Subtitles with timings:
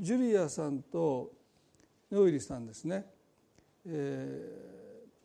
[0.00, 1.32] ジュリアさんと
[2.12, 3.04] ノイリさんですね、
[3.84, 4.48] え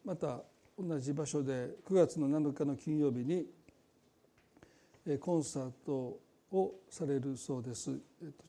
[0.03, 0.41] ー、また
[0.79, 3.45] 同じ場所で9月の7日の金曜日に
[5.19, 6.19] コンサート
[6.51, 7.99] をされるそうです。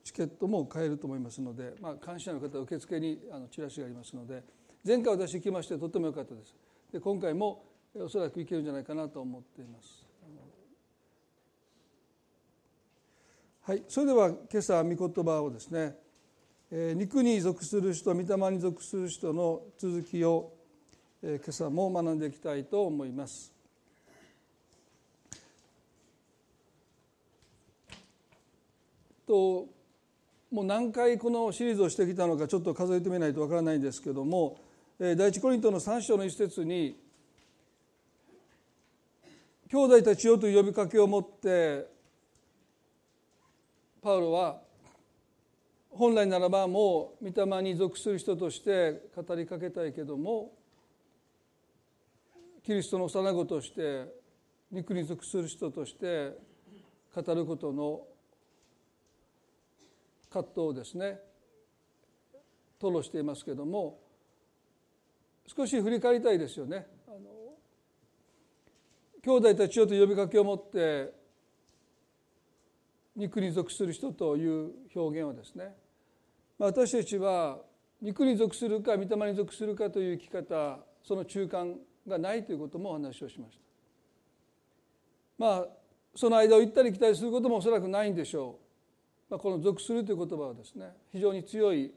[0.02, 4.42] チケットも買えると思いますので、まあ、関心ある方は受付にあのチラシがありますので
[4.86, 6.54] 前回私行きましてとっても良かったです。
[6.90, 7.64] で今回も
[7.94, 10.07] おそらく行けるんじゃないかなと思っています。
[13.68, 15.94] はい、それでは今朝御言葉をですね、
[16.70, 20.54] え、肉に属する人御霊に属する人の続きを、
[21.22, 23.52] え、今朝も学んでいきたいと思います。
[29.26, 29.66] と
[30.50, 34.56] もう何回このシリーズをしてきたのかちょっと数えてみないとわからないんですけども
[34.98, 36.98] 第一コリントの3章の一節に
[39.68, 41.97] 「兄弟たちよ」という呼びかけを持って
[44.08, 44.56] パウロは
[45.90, 50.50] 本来ならばもう御霊に属する人として語りかけたいけども
[52.64, 54.06] キリストの幼子として
[54.72, 56.32] 肉に属する人として
[57.14, 58.00] 語ることの
[60.30, 61.18] 葛藤をですね
[62.80, 63.98] 吐露していますけども
[65.54, 66.86] 少し振り返りたいですよね。
[69.22, 71.17] 兄弟たちよと呼びかけを持って
[73.18, 75.74] 肉に属する人という表現はですね。
[76.58, 77.58] 私たちは
[78.00, 81.74] 肉に属するか御霊に属するかという生き方その中間
[82.06, 83.62] がないということもお話をしました。
[85.36, 85.66] まあ
[86.14, 88.58] その間を行ったり来たりすることもおそらくないんでしょ
[89.28, 91.92] う、まあ、この属するという言葉はですね非常に強い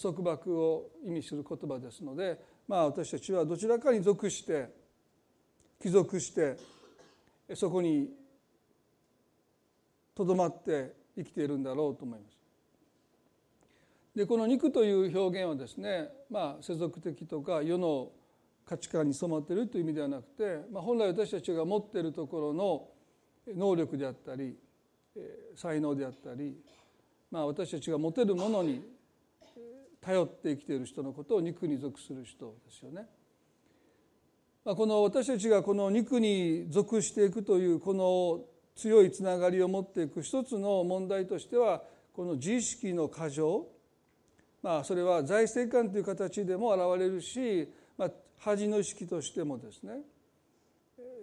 [0.00, 4.68] 束縛を意味する言葉ですので、まあ、私たちはどちらかに属して
[5.80, 6.56] 帰属して
[7.54, 8.08] そこに
[10.14, 12.36] とどまって生きているんだろうと思います。
[14.14, 18.10] でこの肉という表現はですね、まあ、世俗的とか世の
[18.66, 22.88] 価値観に染まっているという意味ではなくて、まあ、本来私たちが持っているところの
[23.56, 24.56] 能力であったり
[25.56, 26.56] 才能であったり、
[27.30, 28.84] まあ、私たちが持てるものに
[30.00, 33.06] 頼って生きている人のことを肉に属する人ですよね。
[34.64, 38.44] まあ、この私たちがこの肉に属していくというこの
[38.74, 43.66] 強いつながりを持っていく一つの問題としてはこの自意識の過剰
[44.62, 47.68] まあそれは財政観という形でも現れるし、
[47.98, 50.00] まあ、恥の意識としてもですね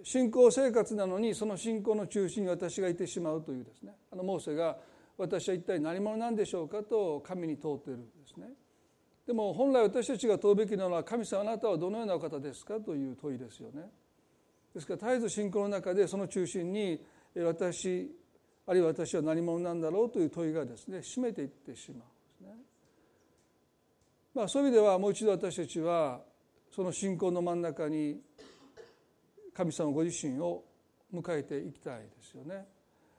[0.02, 4.76] 信仰生活なのにその信仰の中心に私がいてしまうというですねあのモーセが
[5.18, 6.82] 私は一体何者なんでしょうか？
[6.82, 8.48] と神に問うているんですね。
[9.26, 12.80] でも本来私たちが問うべきなのは神様あなたはどのようなお方ですか？
[12.80, 13.90] という問いですよね。
[14.74, 17.04] ですから絶えず信仰の中でその中心に
[17.36, 18.10] 私
[18.66, 22.04] あるいは私は何者なんだろうという問いがですね占めていってしまうんで
[22.36, 22.62] すね。
[24.34, 26.20] まあ、そういう意味ではもう一度私たちは
[26.70, 28.20] その信仰の真ん中に
[29.52, 30.64] 神様ご自身を
[31.12, 32.66] 迎えていきたいですよね。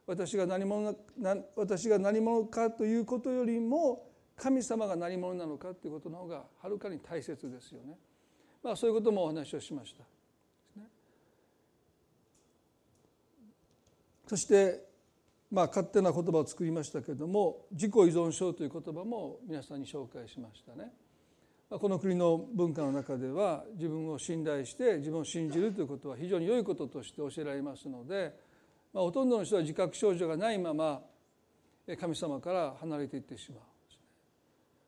[0.07, 7.97] 私が何者な私が何者かということよりも神様が何者なのかということの方がはるかに大切ですよね。
[8.63, 10.03] まあ、そういうこともお話をしました。
[14.31, 14.79] そして
[15.51, 20.93] まあ勝手な言葉を作りましたけれども自己依存症という言葉も皆さんに紹介しましたね。
[21.69, 28.33] この国の文化の中では自分を信頼して自分を信じるということは非常に良いこととして教えられますので、
[28.93, 31.01] まあ、ほとんどの人は自覚症状がないまま
[31.99, 33.59] 神様から離れていってしまう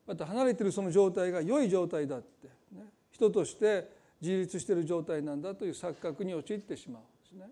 [0.07, 3.89] また離れているその状態が良い状態だって、ね、人として
[4.21, 7.51] 自立している状態なんだという錯覚に陥ってしまうんですね。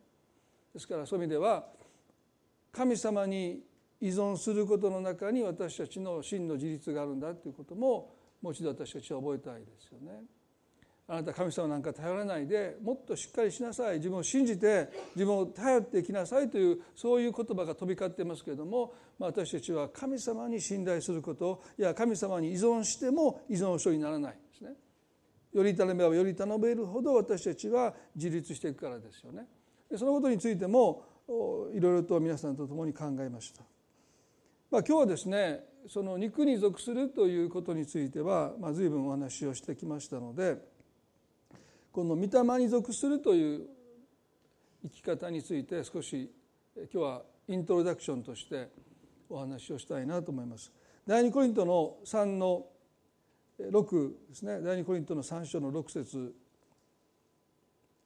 [0.73, 1.65] ですからそういう意味では
[2.71, 3.63] 神様に
[3.99, 10.23] 依存することの中に私たちの真の自立があるんだということももう一度私たちは覚えたいですよね。
[11.07, 24.71] あなた神様なんか頼らないでもっとしっかりしなさい自分を信じて自分を頼っていきなさいというそういう言葉が飛び交ってますけれども、まあ、私たちは神様に信頼することいや神様に依存しても依存症にならないですね。
[25.51, 29.47] より頼めばより頼めるほど私たちは自立していくからですよね。
[29.97, 33.63] そのことについてもいろいろと皆さんと共に考えました。
[34.69, 40.57] まあ、今日はですねその肉に属するということについては、まあ、随分お話をしてきましたので
[41.91, 43.67] この御霊に属するという
[44.83, 46.31] 生き方について少し
[46.75, 48.69] 今日はイントロダクションとして
[49.29, 50.71] お話をしたいなと思います。
[51.05, 52.65] 第二コリントの3の
[53.59, 56.33] 6ですね第二コリントの3章の6節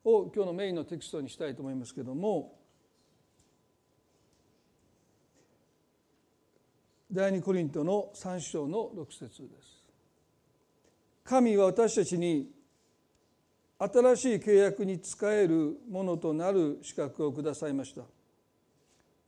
[0.03, 2.53] を今日のメインのテキストにしたいと思いますけども
[7.15, 9.85] 第二コリントの3章の6節です。
[11.23, 12.51] 神は私たちに
[13.79, 18.01] 新しい契約に仕えるものとなる資格をくださいました。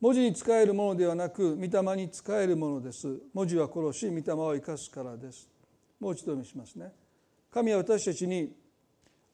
[0.02, 3.22] 文字に仕えるものではなく御霊に仕えるものです。
[3.34, 5.50] 文字は殺し御霊を生かすからです。
[5.98, 6.92] もう一度見しますね。
[7.50, 8.54] 神は私たちに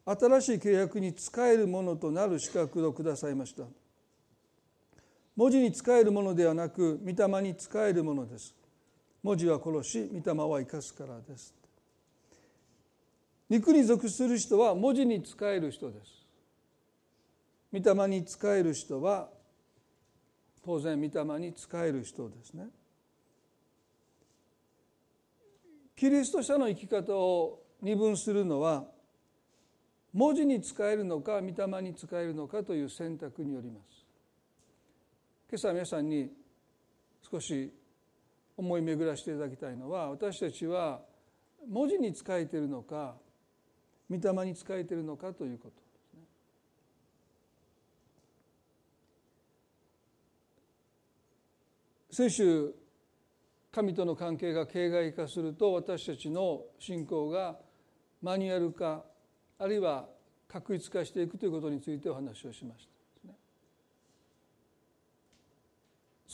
[0.05, 3.63] 新しい契約に仕えるものとなる資格をくださいました。
[5.35, 8.53] 文字に仕えるものではなく御霊に仕えるものです。
[9.23, 11.53] 文字は殺し御霊は生かすからです。
[13.49, 16.23] 肉に属する人は文字に仕える人です。
[17.71, 19.29] 御霊に仕える人は
[20.63, 22.67] 当然御霊に仕える人ですね。
[25.95, 28.85] キリスト者の生き方を二分するのは
[30.13, 34.02] 文字に仕えるのか御霊に仕えるのかという選択によります。
[35.53, 36.31] 今朝皆さんに
[37.31, 37.71] 少し
[38.57, 40.99] 思い巡らしていただきたいのは私たちは
[41.69, 43.13] 文字に仕えているのか
[44.09, 46.23] 御霊に仕えているのかということですね。
[52.09, 52.73] 先週
[53.71, 57.59] 神との関係が形骸化すると私たちの信仰が
[58.23, 59.03] マニュアル化
[59.59, 60.07] あるいは
[60.47, 62.92] 確一化していくということについてお話をしました、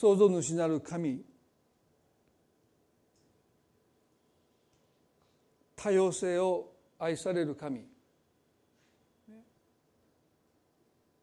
[0.00, 1.22] 創造主なる神。
[5.76, 7.84] 多様性を愛される神。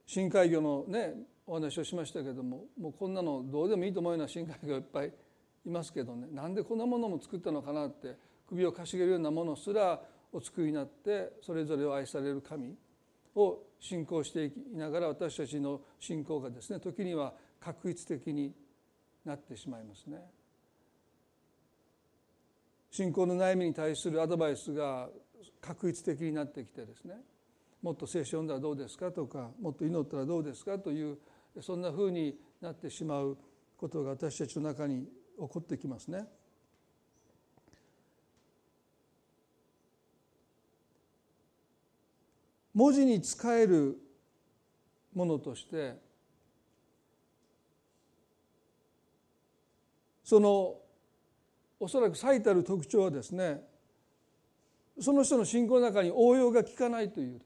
[0.05, 1.15] 深海魚のね
[1.47, 5.11] お話をしましたけどももうこんなのどうでもいいと思うような深海魚いっぱい
[5.65, 6.27] いますけどね。
[6.31, 8.15] なんでこんなものも作ったのかなって
[8.47, 9.99] 首をかしげるようなものすら
[10.31, 12.75] お作りになってそれぞれを愛される神。
[13.33, 18.53] を信仰していきながら私たちの信仰がですね時には確一的に
[19.27, 20.17] なってしまいますね。
[22.89, 25.09] 信仰の悩みに対するアドバイスが
[25.61, 27.15] 確一的になってきてですね
[27.81, 31.17] もっと聖書読んだらどうですかとかもっと祈ったらどうですかという
[31.61, 33.37] そんなふうになってしまう
[33.75, 36.25] ことが私たちの中に起こってきますね。
[42.73, 43.97] 文字に使える
[45.13, 45.95] ものとして
[50.27, 50.75] その
[51.79, 53.61] おそらく最たる特徴はですね
[54.99, 57.39] その人の信仰の中に応用が効かないという、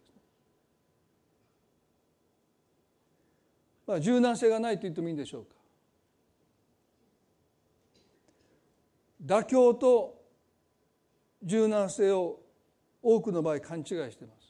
[3.86, 5.52] まあ、柔軟性がないと言ってもいいんでしょうか。
[9.24, 10.20] 妥協と
[11.44, 12.40] 柔軟性を
[13.04, 14.41] 多くの場合勘違いしてます。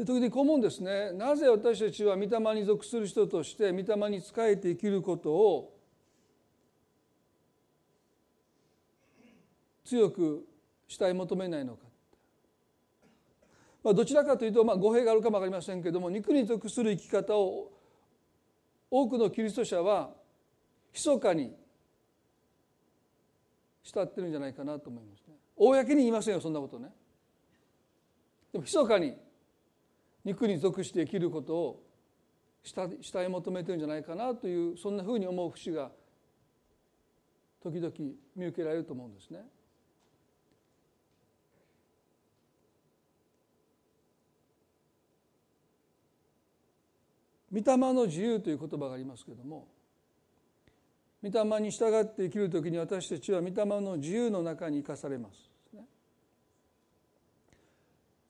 [0.00, 5.76] で時々こう思うんですねなぜ私たちは御霊に属する人として御霊に仕えて生きることを
[9.84, 10.46] 強く
[10.88, 11.80] したい求めないのか、
[13.84, 17.70] まあ、どちらかというと、まあ、語弊があるかも分かりませんけども肉に属する生き方を
[18.90, 20.10] 多くのキリスト者は
[20.94, 21.54] 密かに
[23.82, 25.34] 慕ってるんじゃないかなと思いますね。
[25.56, 26.88] 公に言いませんよそんなことね。
[28.52, 29.14] でも密かに
[30.24, 31.82] 肉に属して生きることを
[32.62, 32.72] し
[33.12, 35.90] たい求めてるんじゃないかなというそんなふうに思う節が
[37.62, 37.92] 時々
[38.36, 39.40] 見受けられると思うんですね。
[47.52, 49.66] 御霊の自由という言葉がありますけれども
[51.22, 55.49] 御霊に従って生きる時に私たちは御霊の自由の中に生かされます。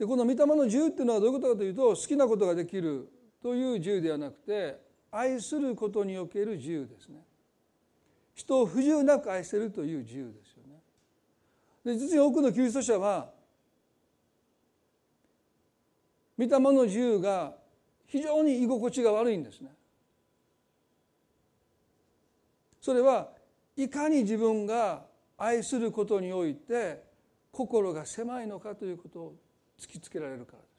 [0.01, 4.81] でこの御霊の自由っていうのはどういうことかというと好きなことができるという自由ではなくて
[5.11, 7.23] 愛することにおける自由ですね。
[8.35, 10.81] 人を不自由なく愛せるという自由ですよね。
[11.85, 13.29] で実に多くのキリスト者は
[16.39, 17.53] 御霊の自由が
[18.07, 19.69] 非常に居心地が悪いんですね。
[22.81, 23.29] それは
[23.77, 25.05] いかに自分が
[25.37, 27.03] 愛することにおいて
[27.53, 29.35] 心が狭いのかということを
[29.81, 30.71] 突きつけられるからです。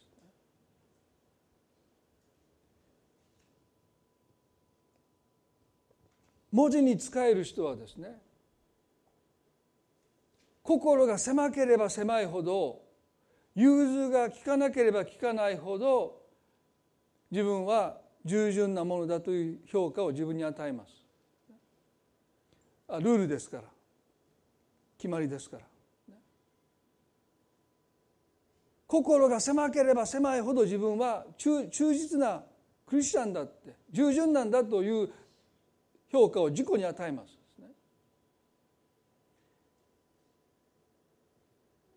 [6.51, 8.19] 文字に使える人はですね
[10.63, 12.81] 心が狭ければ狭いほど
[13.55, 16.21] 融通が利かなければ利かないほど
[17.31, 20.93] 自分は従順なものだという評価を自分に与えます。
[22.99, 23.63] ルールですから
[24.97, 25.63] 決まりですから
[28.91, 32.43] 心が狭ければ狭いほど自分は忠実な
[32.85, 35.09] クリスチャンだって従順なんだという
[36.11, 37.37] 評価を自己に与えます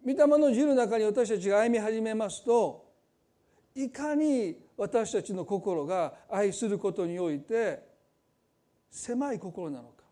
[0.07, 2.85] 御霊の自由の中に私たちが歩み始めますと
[3.75, 7.83] いかに私たちの心が愛することにおいて
[8.89, 10.05] 狭い心なのか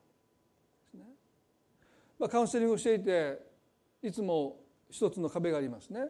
[2.19, 3.39] まあ、カウンセリングをしていて
[4.03, 4.57] いつも
[4.91, 6.01] 一つの壁がありますね。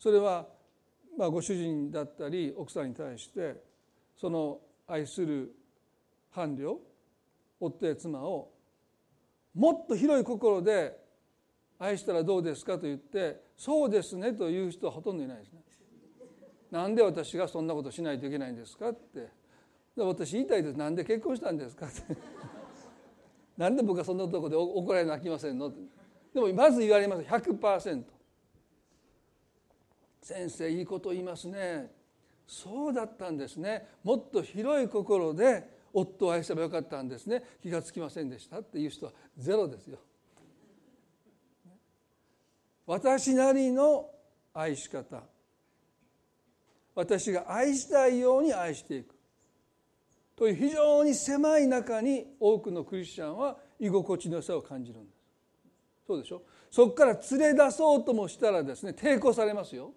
[0.00, 0.46] それは
[1.16, 3.62] まあご主人だったり奥さんに対して
[4.16, 5.54] その愛する
[6.34, 6.76] 伴侶
[7.60, 8.50] 夫や妻を
[9.54, 10.98] もっと広い心で
[11.78, 12.74] 愛したらどうですか？
[12.74, 15.60] と言ってそうですねという人はほとんどいないですね。
[16.70, 18.90] なんで私がそんなことしないといけないんですか？
[18.90, 19.28] って
[19.96, 21.86] 私言いたいですなんで結婚したんですか？
[21.86, 22.16] って
[23.58, 25.70] なんで僕はそんなとこで怒られなきませんの？
[26.32, 27.22] でもまず言われます。
[27.22, 28.02] 100%
[30.22, 31.90] 先生いいこと言いますね。
[32.46, 33.88] そうだったんですね。
[34.02, 37.42] もっと広い心で夫を愛せばよかったんですね。
[37.62, 39.98] 気がつきませんでしたっていう人はゼロですよ。
[42.86, 44.10] 私なりの
[44.52, 45.22] 愛し方。
[46.94, 49.14] 私が愛したいように愛していく。
[50.36, 55.16] という非常に狭い中に多くのクリスチャンは居心地の良さを感じるんです。
[56.06, 56.42] そうでしょ？
[56.70, 59.92] そこから連れ出そうともしたらですね抵抗されますよ。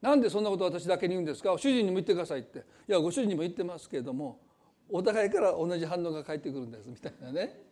[0.00, 4.40] なんでそんなこと私だけに言うんですか主人にも言ってくださいっていやご主人にも言ってますけれども
[4.88, 7.70] お互いから同じ反応が返ってくるんですみたいなね。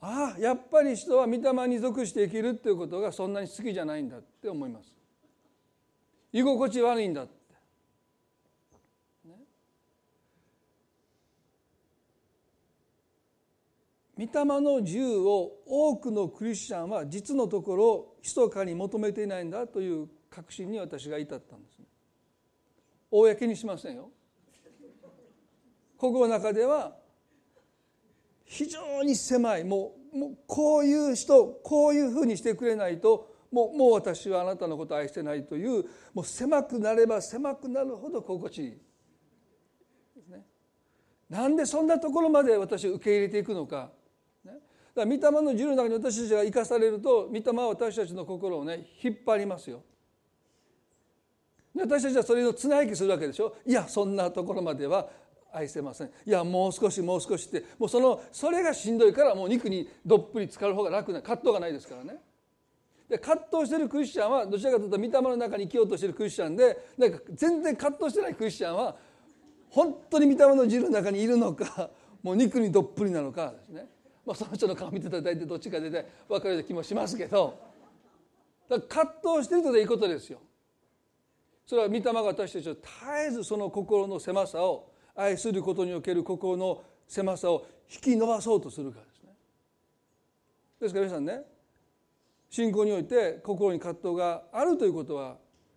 [0.00, 4.94] ああやっぱり人は御霊に属して生きるっていうことがそんなに好きじゃないんだって思います。
[6.30, 7.26] 居心地悪いんだ
[14.16, 21.80] 御霊の自由を多くのクリスチャンは実のところ密かに求めていないんだという確信に私が至ったんです。
[23.10, 24.10] 公にしませんよ。
[25.96, 26.96] 心の中では
[28.44, 29.64] 非常に狭い。
[29.64, 40.44] もうもうこういう人こういうふうにしてくれないともうもう私はあなたのことを愛してないというもう狭くなれば狭くなるほど心地いいですね。
[41.28, 43.90] なんでそんなところまで私受け入れていくのか。
[44.94, 49.82] だから御霊の自由の中に私たちが生かされると御霊は私たちの心をね引っ張りますよ。
[51.76, 53.56] 私たちはそれを綱引きするわけでしょ？
[53.66, 55.08] いやそんなところまでは
[55.52, 62.18] 愛せませんいやもう少しもう少しってもうそのそれがしんどいからもう肉にどっぷり浸かる方が楽な葛藤がないですからね。
[63.08, 68.96] で葛藤してるクリスチャンはどちらかというと御霊の中に生きようとしてるクリスチャンでなんか全然葛藤してないクリスチャンは
[69.68, 71.90] 本当に御霊の自由の中にいるのか
[72.22, 73.86] もう肉にどっぷりなのかですね
[74.26, 75.90] まあ、その人の顔見ていたら大体どっちかで
[76.28, 77.58] 分かるような気もしますけど
[78.68, 80.40] だ葛藤してるといいことですよ。
[81.66, 82.86] それは御霊が私たちを絶
[83.26, 89.30] えずその心の狭さを愛することにおける心の狭さを引き伸ばそうとするからですね。
[90.80, 91.42] ですから皆さんね
[92.50, 95.36] 信仰において心に葛藤があるということは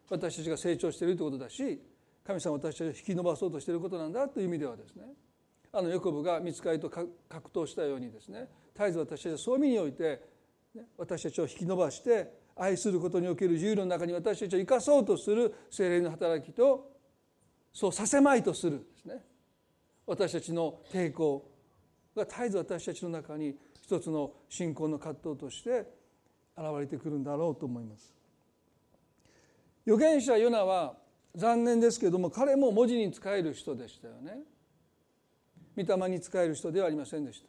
[0.09, 1.81] 私たちが成長しているということだし
[2.25, 5.03] 神様私たちを引き伸ばそうとしていることなんだという意味ではですね
[5.71, 7.09] あのヨコブが見つかりと格
[7.51, 10.21] 闘したようにですね絶えず私たちはそういう意味において、
[10.75, 16.91] ね、私たちを引き伸ばして愛することにおける自由の中に私たちを生かそうとする精霊の働きと
[17.73, 19.23] そうさせまいとするですね
[20.05, 21.51] 私たちの抵抗
[22.15, 25.85] が絶えず私たちの中に一つの信仰の葛藤として
[26.57, 28.13] 現れてくるんだろうと思います。
[29.85, 30.97] 預言者ヨナは
[31.35, 34.39] 残念ですけども彼も文字に使える人でしたよね。
[35.77, 37.47] 御霊に仕える人ではありませんでした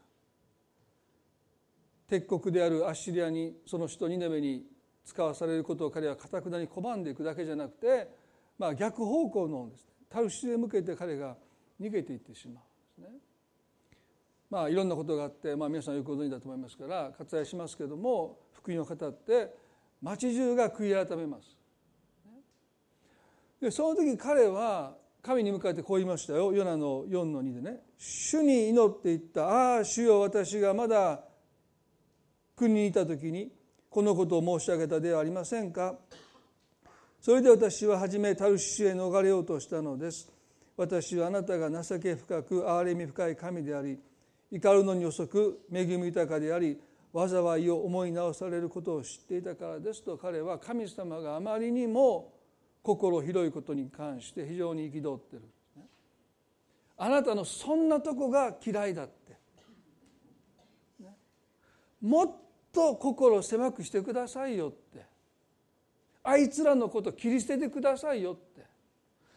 [2.08, 4.64] 敵国であるアッシリアにその首都ニネベに
[5.04, 8.08] 使わされることを彼はかたくなに拒んでいくだけじゃなくて、
[8.58, 11.37] まあ、逆方向のです、ね、タルシへ向けて彼が
[11.80, 12.61] 逃げていってしま
[12.99, 13.18] うんですね。
[14.50, 19.54] まあいろんなことがあって、まあ、皆さんよくご存知だと思いますから割愛しますけれども福音を語って
[20.00, 21.56] 町中が悔い改めます。
[23.61, 24.97] でその時彼は
[25.28, 26.54] 神に向かってこう言いましたよ。
[26.54, 27.80] ヨナの4の2でね。
[27.99, 29.47] 主に祈っていった。
[29.47, 31.20] ああ主よ私がまだ
[32.56, 33.52] 国にいた時に
[33.90, 35.97] このことを申し上げたではありませんか。
[37.20, 40.32] それで私は初めタルシュへ逃れようとしたのです。
[40.78, 43.99] 私はあなたが情け深く憐れみ深い神であり
[44.50, 46.80] 怒るのに遅く恵み豊かであり
[47.12, 52.38] 災いを思い直されることを知っていたからですと彼は神様があまりにも
[52.82, 55.42] 心広いことに関して非常に憤ってる。
[56.97, 59.37] あなたのそんなとこが嫌いだって、
[62.00, 62.30] もっ
[62.73, 65.06] と心を狭くしてくださいよって。
[66.25, 68.66] あいつらのこと切り捨ててくださいよって。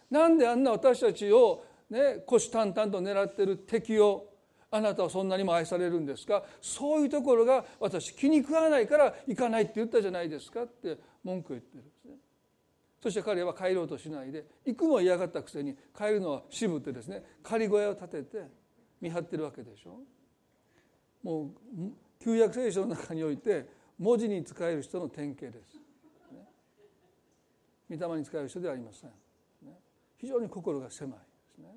[0.09, 4.27] なんであんな私たちを、ね、虎視眈々と狙ってる敵を
[4.71, 6.43] あなたはそんなにも愛されるんですか？
[6.61, 11.83] そういうところが私気に食わないから行かないって言ったじゃないですかって文句言ってる。
[13.01, 18.47] そして彼は帰ろうとしないで行くのは嫌がったくせに帰るのは渋ってですね仮小屋を建てて
[19.01, 19.99] 見張ってるわけでしょ。
[21.23, 21.49] もう
[22.19, 23.65] 旧約聖書の中において
[23.97, 25.75] 文字に使える人の典型です、
[26.31, 26.47] ね、
[27.89, 29.09] 御霊に使える人ではありません、
[29.63, 29.77] ね、
[30.17, 31.67] 非常に心が狭いですね。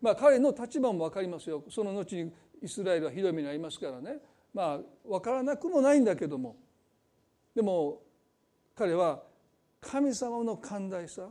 [0.00, 1.62] まあ彼の立場も分かりますよ。
[1.70, 4.18] その後にイスラエルはひどい目に遭いますからね。
[4.52, 6.56] まあ分からなくもないんだけども。
[7.54, 8.02] でも
[8.74, 9.22] 彼は
[9.84, 11.28] 神様の寛大さ。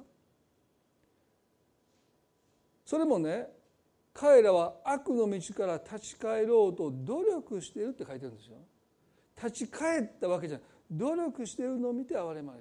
[2.86, 3.48] それもね
[4.14, 8.58] 彼らは悪の道から立ち返ろうと努力しているって書いてるんですよ。
[9.36, 10.68] 立ち返ったわけじゃない。
[10.92, 12.60] 努力しているのを見て憐れまれ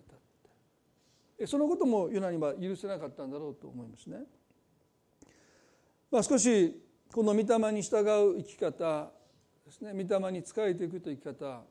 [1.38, 4.18] たそのこともユナには許せなかったんだろうと思いますね。
[6.10, 6.80] まあ、少し
[7.12, 8.00] この御霊に従
[8.36, 9.10] う生き方
[9.66, 9.92] ですね。
[9.92, 11.62] 御霊に仕えていくという生き方。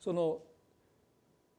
[0.00, 0.42] その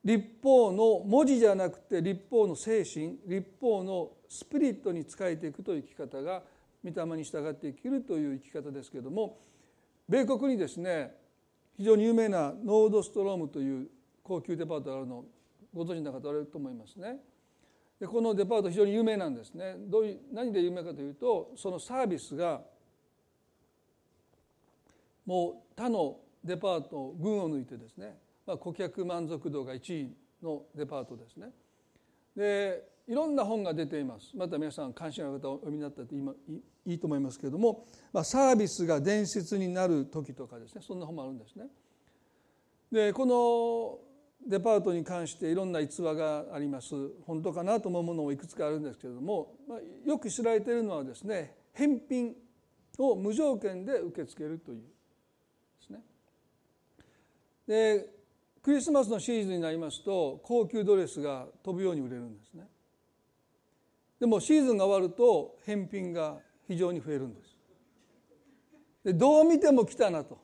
[0.05, 6.43] 立法の文字じゃなくて立法の精神立法のスピリットに仕えていくという生き方が
[6.83, 9.39] 御霊に従って生きるという生き方ですけれども
[10.07, 11.15] 米国にですね
[11.75, 13.87] 非常に有名なノードストロームという
[14.23, 15.25] 高級デパートがあるのを
[15.73, 17.17] ご存知の方おられると思いますね。
[17.99, 19.75] でこのデパート非常に有名なんですね。
[19.77, 22.61] どういう何で有名かというとそのサービスが
[25.25, 31.49] もう他のデパート群を抜いてですね、まあ、顧客満足度が1位のデパートですね。
[32.35, 36.33] でいろんな本が出ていますまた皆さん関心ある方お読みになったって今
[36.85, 41.67] いいと思いますけれども、まあ、サービスが伝説になる時とかですねそんな本もあるんですね。
[42.91, 43.99] でこの
[44.47, 46.93] デパートに関していろんな逸話があります
[47.25, 52.35] 本当かなと思うものもいくつかあるんですけれども、まあ、よく知られているのはですね返品
[52.99, 54.85] を無条件で受け付けるというで
[55.85, 55.99] すね。
[57.67, 58.14] で
[58.65, 62.63] クリスマスのシーズンになりますと高級ドレスが飛ぶように売れるんですね。
[64.19, 67.55] でもシーズンが終わると返品が非常に増えるんです。
[69.03, 70.39] でどう見ても来たなと。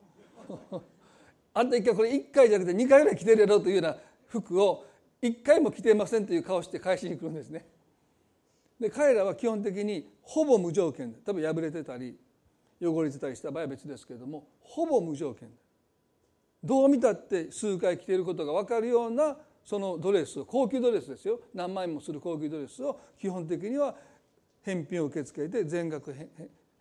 [1.52, 3.96] あんた一回これ1回じゃなくて2回ぐらい着てるやろというような
[4.28, 4.86] 服を
[5.20, 7.66] 1回も着てませんという顔して返しに来るんですね。
[8.78, 12.16] で彼らは基本的にほぼ無条件で多分破れてたり
[12.80, 15.61] 汚れてたりした場合は別ですけれどもほぼ無条件で。
[16.62, 23.94] どう見たって数回着ていることが分かるようなそのドレス高級ドレスですよ何万円もする高級ドレスを基本的には
[24.62, 26.14] 返品を受け付けて全額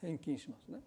[0.01, 0.79] 返金しますね。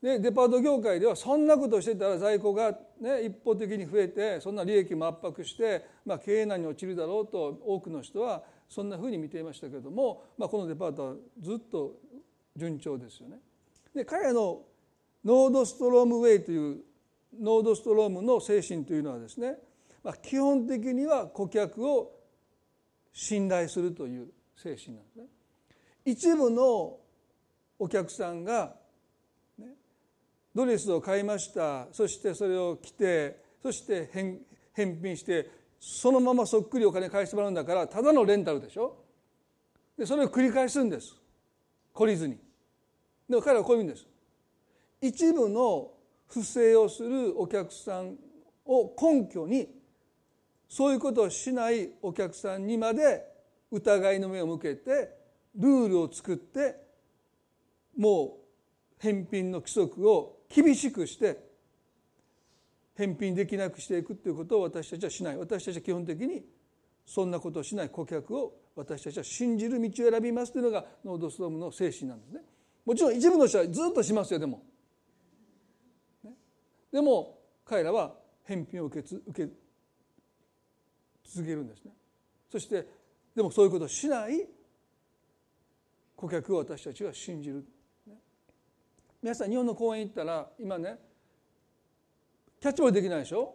[0.00, 11.96] でデパート業界ではそんなことをしてたら在庫が、ね、一方的に増えてそんな利益も圧迫して、まあ、経営難に陥るだろうと多くの人はそんなふうに見ていましたけれども、まあ、このデパートはずっと
[12.54, 13.38] 順調ですよね。
[13.92, 14.62] で彼の
[15.24, 16.78] Nordstrom Way という
[17.40, 19.58] ノードストロームの精神というのはですね
[20.02, 22.12] まあ、基本的には顧客を
[23.12, 25.24] 信頼するという精神なんですね。
[26.04, 26.96] 一部の
[27.78, 28.74] お客さんが、
[29.58, 29.66] ね、
[30.54, 34.38] ドレスを買いましたそしてそれを着てそして返
[34.72, 39.04] 返品してそのままそっくりお金返してもらうんだからただのレンタルでしょ。
[39.98, 41.16] でそれを繰り返すんです。
[41.94, 42.38] 懲りずに。
[43.28, 44.06] でも彼はこういうんです。
[45.02, 45.90] 一部の
[46.28, 48.16] 不正をするお客さん
[48.66, 49.68] を根拠に
[50.68, 53.24] そういうことをしないお客さんにまで
[53.70, 55.10] 疑いの目を向けて
[55.56, 56.76] ルールを作って
[57.96, 61.48] もう返品の規則を厳しくして
[62.94, 65.38] 返品できなくしていくということを私たちはしない。
[65.38, 66.44] 私たちは基本的に
[67.06, 72.40] そんなことをしない顧客を私たちは信じる道を選びますというのがノードストームの精神なんですね。
[72.84, 74.62] もちろん一部の人はずっとしますよでも。
[76.98, 79.52] でも彼らは返品を受け受け
[81.22, 81.92] 続けるんですね。
[82.50, 82.84] そして
[83.36, 84.48] でもそういうことをしない
[86.16, 87.64] 顧客を私たちは信じる、
[89.22, 90.96] 皆さん日本の公園行ったら今ね
[92.60, 93.54] キャッチボールできないでしょ？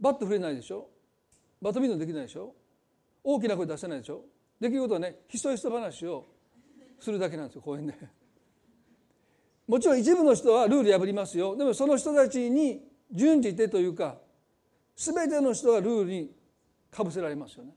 [0.00, 0.88] バット振れないでしょ？
[1.60, 2.54] バドミントンできないでしょ？
[3.24, 4.24] 大きな声出せないでしょ？
[4.60, 6.28] できることはねひそひそ話を
[7.00, 7.94] するだけなんですよ公園で。
[9.68, 12.80] もちろん一部の人はルール破りますよでもその人たちに
[13.12, 14.16] 準じてというか
[14.96, 16.30] 全ての人がルールに
[16.90, 17.70] かぶせられますよね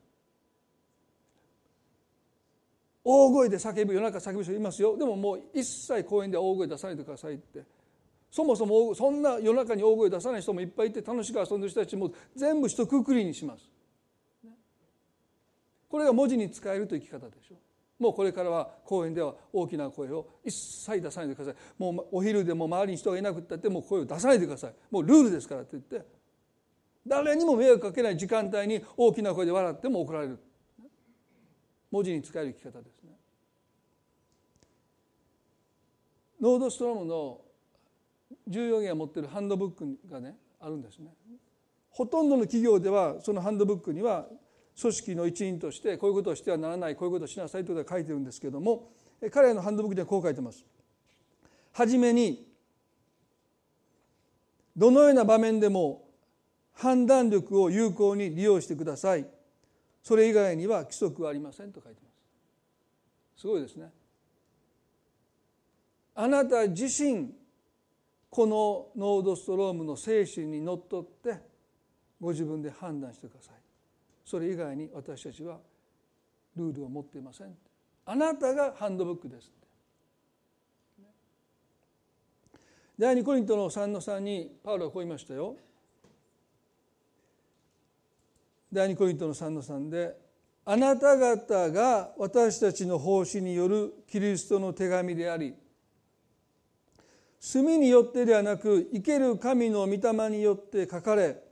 [3.04, 7.63] 大声で叫ぶ夜中叫ぶ人いますよでももう一切公園で大声出さないでくださいって
[8.32, 13.69] そもそもそんな夜中に大声出さない人もいっぱいいて楽しく遊んでる人たちも全部一括りにします。
[15.89, 17.58] これが文字に使えるという生き方でしょう。
[18.01, 21.55] もうこれからは公園では大きな声を一切出さないでください。
[21.77, 24.73] もうお昼でも周りに人がいなくったってもう声を出さないでください。
[24.89, 26.03] もうルールですからと言って
[27.05, 30.39] 誰にも迷惑かけない時間帯に大きな声で笑っても怒られる。
[31.91, 33.11] 文字に使える生き方ですね。
[36.41, 37.41] ノードストロームの
[38.49, 41.13] 14が持ってるハンドブックがねあるんですね。
[41.91, 44.25] ほとんどの企業ではそのハンドブックには
[44.81, 48.89] 組織の一員としてこういうことをしてはならないこういうことをしなさいということが書いてるんですけれども
[49.31, 50.65] 彼らのハンドブックではこう書いてます。
[51.73, 52.47] はじめに
[54.75, 56.03] どのような場面でも
[56.73, 59.27] 判断力を有効に利用してください。
[60.01, 62.09] それ以外には規則はありませんと書いてま
[63.35, 63.41] す。
[63.41, 63.91] すごいですね。
[66.15, 67.31] あなた自身
[68.29, 71.37] このノードストロームの精神にのっとって
[72.19, 73.61] ご自分で判断してください
[74.31, 75.57] それ以外に私たちは
[76.55, 77.53] ルールを持っていません。
[78.05, 79.51] あなたがハンドブックです
[82.97, 85.57] 第2コリントの3の3にパウロはこう言いましたよ。
[88.71, 90.15] 第2コリントの3の3で
[90.63, 95.53] あなた方が私たちの奉仕によるキリストの手紙であり
[97.37, 101.50] 墨によってではなく生ける神の御霊によって書かれ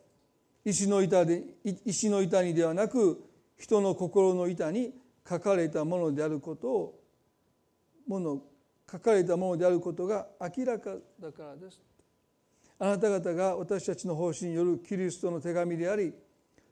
[0.65, 1.43] 石の板で
[1.85, 3.23] 石の板にではなく
[3.57, 4.93] 人の心の板に
[5.27, 6.99] 書かれたものであることを
[8.07, 8.41] もの
[8.91, 11.79] 書かれたものであることが明らかだからです。
[12.79, 16.13] あなた方が私たちの方針によるキリストの手紙であり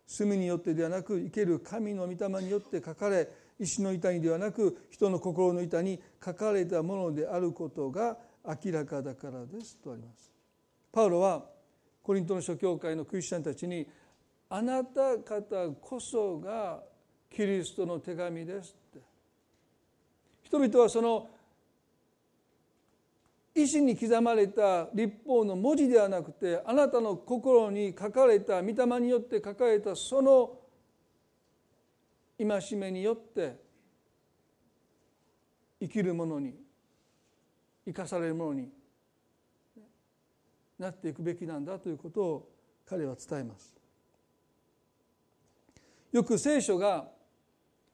[0.08, 3.28] 墨によってではなく生ける神の御霊によって書かれ
[3.60, 10.32] 石の板にではなく人の心の板に書かれたものであることが明らかだからですとあります
[10.94, 11.44] パウロは
[12.08, 13.86] コリントの諸教会のクリスチャンたちに
[14.50, 16.80] あなた方こそが
[17.30, 19.06] キリストの手紙ですって。
[20.44, 21.28] 人々はその
[23.54, 30.52] 石に刻まれた立法の文字ではなくてあなたの心に書かれた御霊によって書かれたその
[32.38, 33.58] 戒めによって
[35.82, 36.56] 生きる者に
[37.86, 38.70] 生かされるものに
[40.80, 42.50] なっていくべきなんだということを
[42.86, 43.76] 彼は伝えます。
[46.12, 47.08] よく聖書が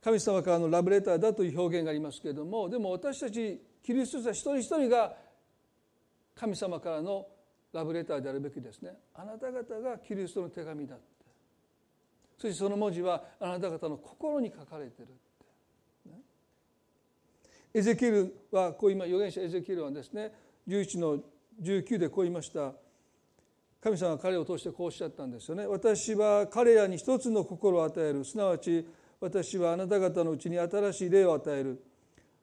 [0.01, 5.15] 神様からのラブレターだという表現がありますけれどもでも私たちキリスト者一人一人が
[6.35, 7.27] 神様からの
[7.71, 8.97] ラブレターであるべきですね。
[9.15, 11.05] あなた方がキリストの手紙だって。
[12.37, 15.07] そしてその文字はあなた方の心に書かれてる
[17.73, 20.31] エゼキエルはこう今預言者エゼキエルはですね
[20.67, 21.19] 11の
[21.61, 22.73] 19でこう言いました。
[23.81, 25.67] 神様は彼を通してこうおっしゃったんですよね。
[25.67, 28.23] 私は彼らに一つの心を与える。
[28.23, 28.87] すなわち
[29.19, 31.83] 私はあなた方のうちに新しい霊を与える。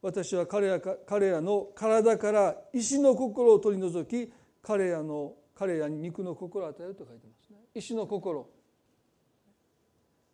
[0.03, 7.57] 私は彼ら彼らの体から石の心を取り除き彼らの彼らに肉の心を与えると書いてますね。
[7.75, 8.49] 石の心。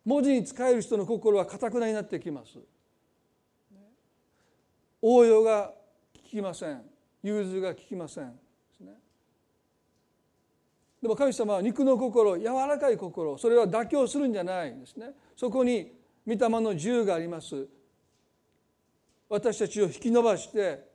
[0.05, 2.59] 文字に使える人の心はかたくなになってきます。
[5.01, 5.73] 応用が
[6.15, 6.81] 効きません。
[7.23, 8.46] 融通が効きません。
[11.07, 15.11] でも神様は肉の心柔らかい心それは妥協するんじゃないんですね。
[15.37, 15.93] そこに
[16.27, 17.65] 御霊の自由があります。
[19.29, 20.85] 私たちを引き伸ばして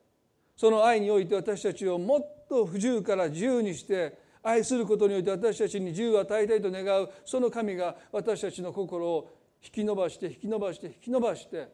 [0.54, 11.68] その愛において私たちをもっと不自由から自由にして愛することにおいて私たちに自由を与えたいと願うその神が私たちの心を引き伸ばして引き伸ばして引き伸ばして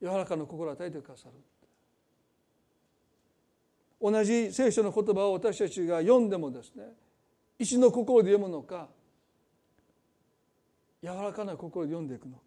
[0.00, 1.34] 柔らかな心を与えてくださる。
[4.04, 6.84] 同じ聖書の言葉を私たちが読んでもですね
[7.58, 8.88] 石の心で読むのか
[11.02, 12.42] 柔らかな心で読んでいくのか。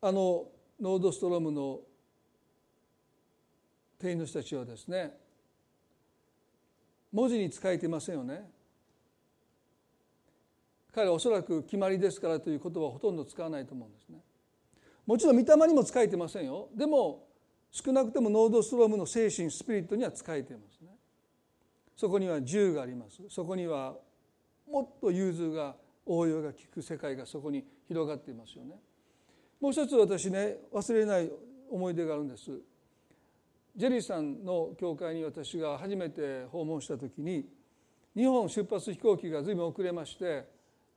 [0.00, 0.46] あの
[0.80, 1.80] ノードストロームの
[3.98, 5.27] 店員の人たちはですね
[7.12, 8.50] 文字に使えていませんよね。
[10.92, 14.18] 彼はおそらく決まりですからという言葉をほとんど使わないと思うんですね。
[15.06, 16.68] もちろん御霊にも使えてませんよ。
[16.74, 17.26] でも
[17.70, 20.88] 少なくともノードストロームの精神スピリットには使えていますね。
[21.96, 23.22] そこには銃があります。
[23.28, 23.96] そこには
[24.70, 28.76] もっと融通が応用が利く世界がそこに広がっていますよね。
[29.60, 31.30] もう一つ私ね忘れない
[31.70, 32.50] 思い出があるんです。
[33.76, 37.48] ジェリーさんの教会に私が初めて訪問した時に
[38.14, 40.48] 日本出発飛行機が随分遅れまして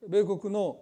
[0.07, 0.79] 米国の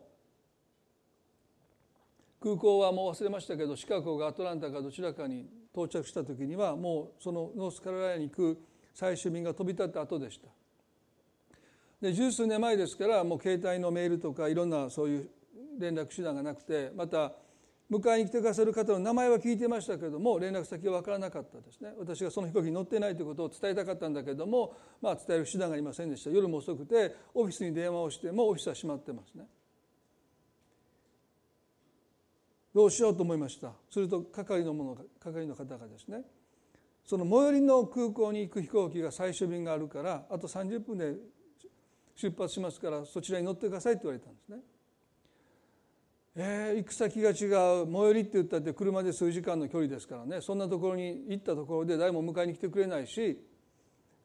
[2.42, 8.62] 空港はもう忘れましたけどシカゴがアトランタかどちらかに到着した時にはもうそのノースカロライナに行く
[8.94, 10.48] 最終便が飛び立った後でした。
[12.02, 15.30] で十数年前ですからもう携帯のメールとかいろんなそういう
[15.78, 17.34] 連絡手段がなくてまた
[17.92, 21.92] 迎えに来てくださる方の名前は聞いてましたけれども連絡先は分からなかったですね。
[21.98, 26.30] 私がその飛行機に乗ってないということを伝えたかったんだけれども、まあ、伝える手段がありませんでした。
[26.30, 29.46] 夜も遅くてオフィスに電話をしてもオフィスは閉まってますね。
[32.76, 33.74] どうしようと思いました？
[33.90, 36.22] すると係の者係の方がですね
[37.04, 41.16] その最寄りの空港に行く飛行機が最終便があるからあと30分で
[42.16, 44.58] 出発しますからそちらに乗ってくださいって言われたんですね。
[46.36, 47.86] えー、行く先が違う。
[47.86, 50.42] 最寄りって言ったって車で数時間の距離ですからね。
[50.42, 53.44] そんなところに行ったところで誰も迎えに来てくれないし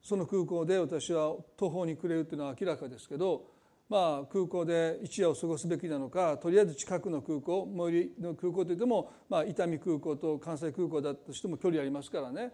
[0.01, 3.47] その空港で私は途方に暮れるっていうのは明らかですけど
[3.87, 12.51] まあ、空港で一夜を過ごすべきなのかとりあえず近くの空港最寄りの空港といっても、まあ、伊丹空港と関西空港だとしても距離ありますからね。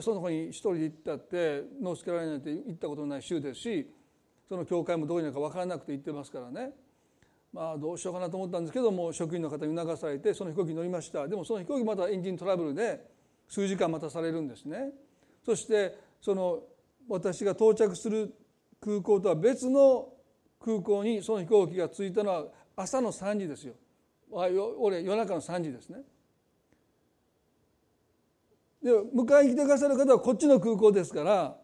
[0.00, 3.88] その方に一人で行ったってノースカロライナって行ったことのない州ですし
[4.48, 6.72] その教会もどこにあるか分からなくて行ってますからね。
[7.54, 11.28] まあどうしようかなと思ったんですけども職員の方に促されてその飛行機に乗りました。
[11.28, 13.06] でもその飛行機またエンジントラブルで
[13.48, 14.90] 数時間待たされるんですね。
[15.46, 16.64] そしてその
[17.08, 18.34] 私が到着する
[18.80, 20.08] 空港とは別の
[20.58, 23.74] 空港にその飛行機が着いたのは朝の3時ですよ。
[24.32, 26.02] 俺夜中の3時ですね。
[28.82, 31.56] で迎えに来てくださる方はこっちの空港ですから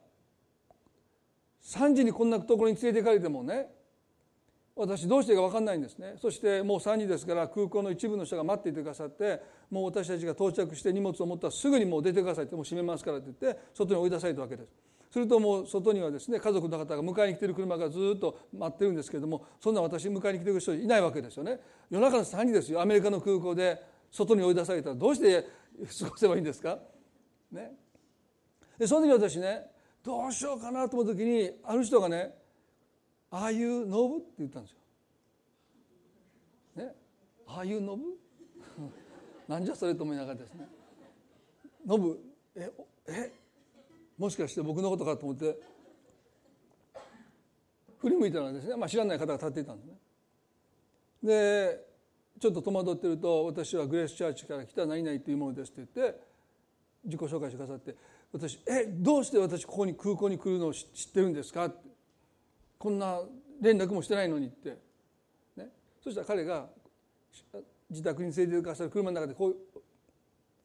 [1.65, 3.69] 3時にこんなところに連れて行かれてもね
[4.81, 6.15] 私どうしていいか分かんないんですね。
[6.21, 9.41] そしてもう3時ですから空港の一部の人が待っていてくださって
[9.71, 14.69] もう私たちが到着して荷物を持ったらすぐにもう出てくださいってもう閉めますからって言って外に追い出されたわけです。
[15.13, 21.61] するともう外にはですね家族の方が迎えに来てる車がずっと待ってるんですけれどもそんな私迎えに来てる人いないわけですよね。
[21.91, 22.81] 夜中の3時ですよ。
[22.81, 25.47] アメリカの空港で外に追い出されたらどうして
[26.01, 26.79] 過ごせばいいんですか？
[27.53, 27.73] ね。
[28.79, 29.67] でその時私ね
[30.03, 32.35] どうしようかなと思う時にある人がね
[33.31, 34.79] 「ああいうノブ?」って言ったんですよ。
[36.85, 36.95] ね？
[37.47, 38.19] ああいうノブ？
[39.49, 40.69] なんじゃそれと思いながらですね
[41.87, 42.21] 「ノブ
[42.55, 42.71] え
[43.07, 43.33] え？
[44.19, 45.59] もしかして僕のことかと思って
[47.99, 49.99] 振り向いたらですね、まあ、知らない方が立っていたんですね。
[51.23, 51.87] で
[52.39, 56.21] ちょっと戸惑ってると「私はグレースチャーチから来た何々というものです」って言って
[57.05, 57.95] 自己紹介してくださって
[58.33, 61.90] 私「えどうして私ここに空港に来るのを知ってるんですか?」って
[62.81, 63.21] こんな
[63.61, 64.79] 連絡もしてないのにって、
[65.55, 65.69] ね、
[66.03, 66.67] そしたら彼が
[67.91, 69.57] 自宅に連れてくださる車の中でこう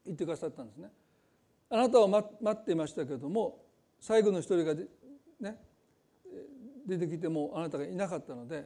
[0.06, 0.89] 言ってくださったんですね。
[1.69, 3.65] あなたは待ってましたけれども
[3.99, 4.75] 最後の一人が
[5.41, 5.58] ね
[6.88, 8.65] 出てきてもあなたがいなかったので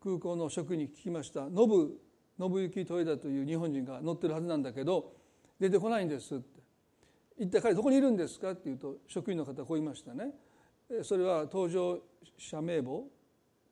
[0.00, 2.00] 空港の職員に聞きました「ノブ
[2.38, 5.12] 信行豊田という日本人が乗ってるはずなんだけど
[5.60, 6.60] 出てこないんです」って
[7.36, 10.32] 「一体彼どこにいるんですか?」って言うと職員の方こう言いましたね。
[11.02, 11.98] それは搭乗
[12.38, 13.08] 者名簿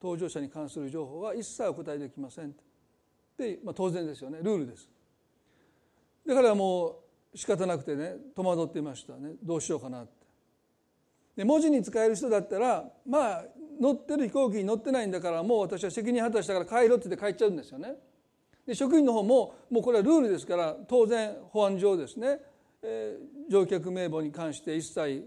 [0.00, 2.54] 搭乗者に関する情報は一切お答えできません。
[3.38, 4.38] で、まあ、当然ですよね。
[4.42, 4.88] ルールです。
[6.26, 7.00] だからも
[7.32, 9.32] う仕方なくてね戸惑っていましたね。
[9.42, 10.12] どうしようかなって。
[11.36, 13.44] で文字に使える人だったらまあ
[13.80, 17.94] 乗ってる飛行機に乗ってないんだからもう私は責任果たしたから帰ろうって言って帰っちゃうんですよね。
[18.66, 22.38] で職員の方ももうこれはルールですから当然保安上ですね、
[22.82, 25.26] えー、乗客名簿に関して一切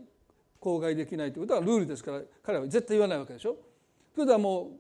[0.60, 3.54] 口外できないということはルールですから彼は絶対言わないわけでしょ。
[4.16, 4.72] ということはも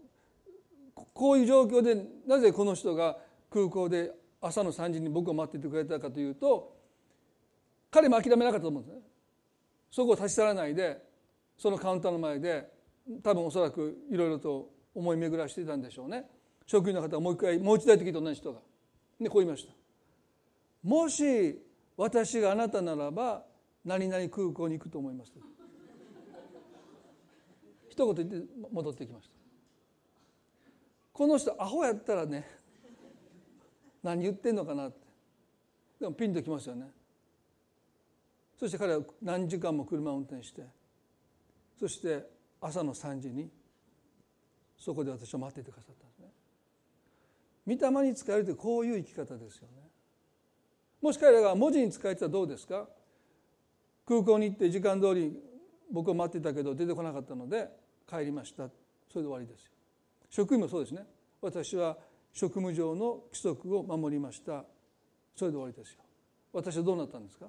[0.95, 3.17] うこういう状況でなぜこの人が
[3.51, 4.11] 空港で
[4.41, 6.75] 朝の3時に僕を待っていてくれたかというと
[7.91, 9.01] 彼も諦めなかったと思うんですね。
[9.91, 11.01] そこを立ち去らないで
[11.57, 12.69] そのカウンターの前で
[13.23, 16.25] 多分おそらくいろいろと思い巡らしていたんでしょうね。
[16.65, 18.59] 職員の方はもう一回もう一台的と同じ人が。
[19.19, 19.73] でこう言いました
[20.83, 21.59] もし
[21.95, 23.43] 私があなたならば
[23.83, 25.33] 何々空港に行くと思います
[27.97, 29.31] 一言言って戻ってきました
[31.13, 32.47] この人アホやったらね
[34.03, 34.99] 何言ってんのかなって
[35.99, 36.86] でもピンときますよね
[38.60, 40.62] そして彼は何時間も車を運転して
[41.79, 42.23] そして
[42.62, 43.49] 朝の3時に
[44.77, 47.77] そこで私を待っていてくださったんですね。
[47.91, 49.73] 御霊に使えるというこういう生き方ですよね。
[51.01, 52.88] もし彼らが文字に使えてたらどうですか？
[54.07, 55.36] 空港に行って時間通り
[55.91, 57.69] 僕を待ってたけど出てこなかったので
[58.09, 58.69] 帰りました。
[59.11, 59.71] それで終わりですよ。
[60.29, 61.05] 職員もそうですね。
[61.41, 61.97] 私は
[62.33, 64.63] 職務上の規則を守りました。
[65.35, 65.99] それで終わりですよ。
[66.53, 67.47] 私はどうなったんですか？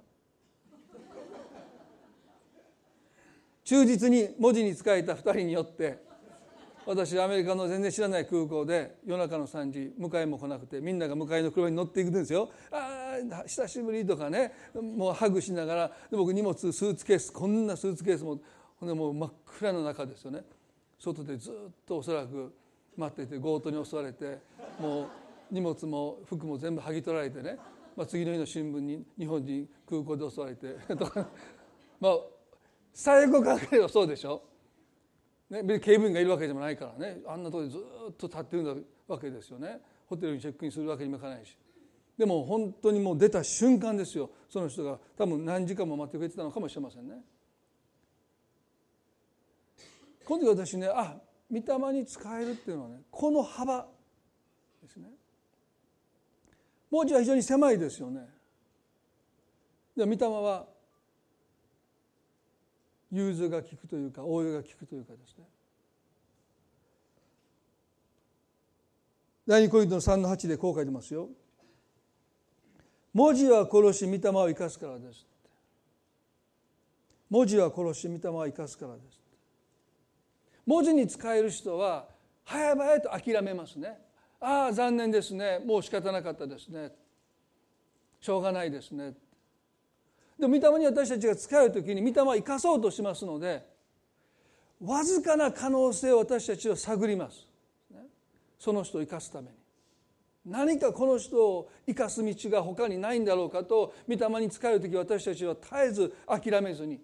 [3.65, 5.99] 忠実に文字に仕えた2人によって
[6.87, 14.55] 私アメリカの全然知らない空港で夜中の3時迎えも来なくてみんなが迎えの車に乗っていくんですよ「ああ久しぶり」とかね。
[14.75, 18.41] もうハグしながら僕荷物スーツケースこんなスーツケースも
[18.79, 20.43] ほんでもう真っ暗の中ですよね。
[20.99, 21.55] 外でずっ
[21.87, 22.55] とおそらく
[22.97, 24.39] 待っていて強盗に襲われて
[24.81, 25.07] もう
[25.51, 27.57] 荷物も服も全部剥ぎ取られてね、
[27.97, 31.27] まあ、次の日の新聞に日本人空港で襲われて とか。
[32.01, 32.19] まあ
[32.93, 34.43] 最後考えればそうでしょ。
[35.51, 37.21] ね、警備員がいるわけでもないからね。
[37.27, 39.81] あんなとこでずっと立ってるわけですよね。
[40.07, 41.57] ホテルにチェックインするわけにもいかないし。
[42.19, 44.31] でも本当にもう出た瞬間ですよ。
[44.49, 47.23] その人が多分何時間も待ってくれてたのかもしれませんね。
[50.29, 51.17] この時私ねあ
[51.51, 53.87] 御霊に使えるっていうのはねこの幅
[54.83, 55.09] ですね
[56.91, 58.29] 文字は非常に狭いですよね
[59.97, 60.67] で御霊は
[63.11, 65.45] 融通が利くというか応用が利くというかですね
[69.47, 71.31] 第二コリントの3の8でこう書いてますよ。
[73.15, 75.25] 文字は殺し御霊を生かすからです。
[77.31, 79.18] 文字は殺し御霊は生かすからです。
[80.69, 82.07] 文字に使える人は
[82.45, 83.99] 早々と諦めますね。
[84.39, 85.59] ああ残念ですね。
[85.65, 86.93] もう仕方なかったですね。
[88.21, 89.15] しょうがないですね
[90.39, 93.65] でも御霊に私たちが使う時に御霊は生かそうとしますので
[94.81, 97.49] わずかな可能性を私たちは探ります、
[98.61, 99.57] その人を生かすために。
[100.47, 107.01] 何かこの人を生かす道が他にないんだろうかと御霊に使う時私たちは絶えず諦めずに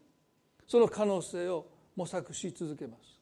[0.68, 3.13] その可能性を模索し続けます。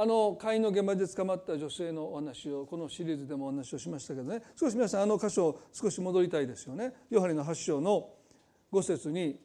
[0.00, 6.92] あの会員の現場で捕まった女性のお話をこのシリーズでもお話をしましたけどね少し皆さんあの箇所少し戻りたいですよね。
[7.10, 8.08] ヨハネの8章の
[8.70, 9.40] 5節に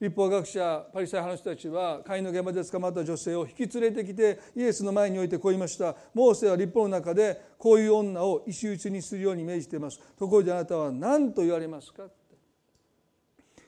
[0.00, 12.04] 立法学者パリサイ派の人たちは会員の現場で捕まった女性を引き連れてきてイエスの前においてこう言いました「モーセは立法の中でこういう女を石打ちにするように命じています」「ところであなたは何と言われますか?」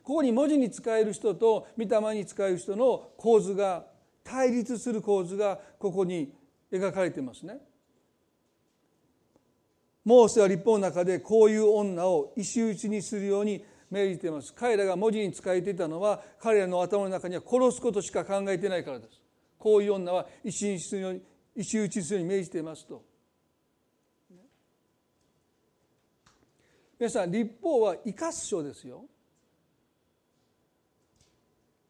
[0.05, 3.93] ここに文字に使える人と御霊に使える人の構図が
[4.25, 6.33] 対立する構図がここに
[6.73, 7.59] 描かれていますね。
[10.05, 14.53] モーセは立法の中でこういう女を石打ちにするように命じています。
[14.53, 19.21] 彼らが文字に使えていたのは彼らの頭の中には殺すことしか考えてないからです。
[19.59, 21.23] こういう女は石にするように
[21.57, 23.03] 石打ちするように命じていますと。
[26.99, 29.05] 皆さん立法は生かす書ですよ。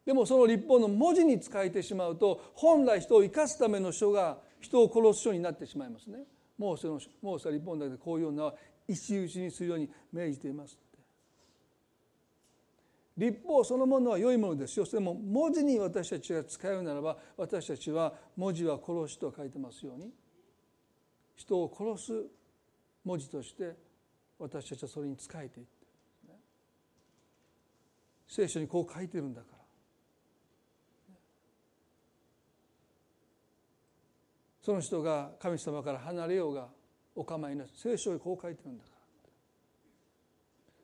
[0.05, 6.25] でもその立法の文字に使えてしまうと本来人を生かすための書が人を殺す書になってしまいますね。
[6.59, 8.55] もうそのもうそ立法の中でこういうのは
[8.87, 10.79] 石打ちにするように命じています
[13.17, 14.85] 立法そのものは良いものですよ。
[14.87, 20.11] でも文字に私たちが使うならば私たちは文字は殺しと書いてますように。
[21.37, 22.27] 人を殺す
[23.05, 23.77] 文字として
[24.39, 25.73] 私たちはそれに仕えていって、
[28.29, 29.54] 聖書にこう書いてるんだから。
[34.65, 36.69] その人が神様から離れようが
[37.15, 38.95] お構いなし聖書にこう書いてるんだから。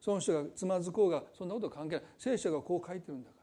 [0.03, 3.37] その人がつまずこうがそんなこと関係ない聖書がこう書いてるんだか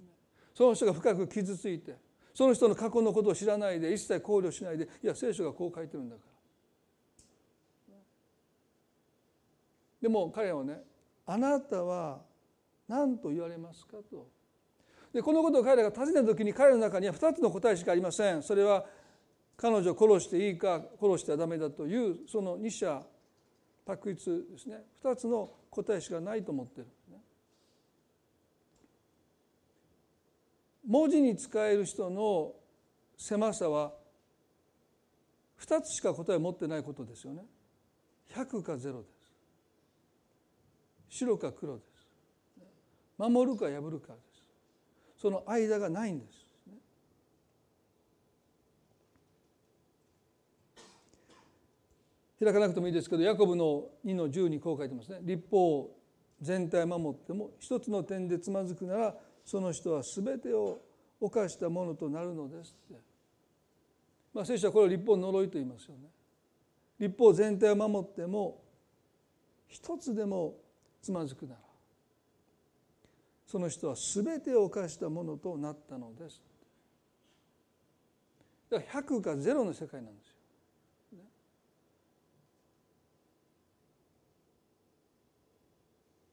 [0.00, 0.06] ら
[0.54, 1.96] その人が深く傷ついて
[2.34, 6.22] その人の過去のことを知らないで一切考慮しないでいや聖書がこう書いてるんだか
[7.88, 7.96] ら。
[10.02, 10.82] でも彼はね
[11.24, 12.20] あなたは
[12.86, 14.41] 何と言われますかと。
[15.12, 18.42] でこのことを彼らが尋ねた時に彼の中には2つの答えしかありません。
[18.42, 18.84] それは
[19.56, 23.02] 彼女を殺していいか殺してはダメだというその二者
[23.84, 24.84] 択一ですね。
[25.04, 26.86] 2つの答えしかないと思ってる、
[30.86, 32.54] 文字に使える人の
[33.18, 33.92] 狭さは
[35.60, 37.44] 2つしか答えを持ってないことですよね。
[38.34, 39.08] 100か0で
[41.10, 41.18] す。
[41.20, 42.08] 白か黒です。
[43.18, 44.31] 守るか破るかです。
[45.22, 46.42] その間がないんです。
[52.40, 55.20] 開かなくてもいいですけどヤコブの2の10にこう書いてますね。
[55.22, 55.96] 立法
[56.40, 60.80] 全体守っても一つの点でつまずくならその人は全てを
[61.20, 63.00] 犯したものとなるのですって、
[64.34, 66.08] まあ、聖書はこれを立法の呪いと言いますよね。
[66.98, 68.60] 立法全体を守っても
[69.68, 70.56] 一つでも
[71.00, 71.60] つまずくなら
[73.52, 76.40] その人は全てを犯したものとなったのです
[78.70, 81.18] だから100か0の世界なんですよ。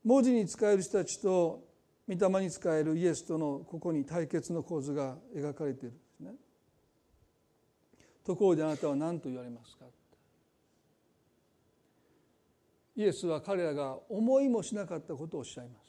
[0.06, 1.62] 文字に使える人たちと
[2.08, 6.32] 御霊に仕えるイエスとのここに対決の構図が描かれているんですね。
[8.24, 9.84] ところであなたは何と言われますか
[12.96, 15.89] イエスは彼らが思いもしなかったことをおっしゃいます。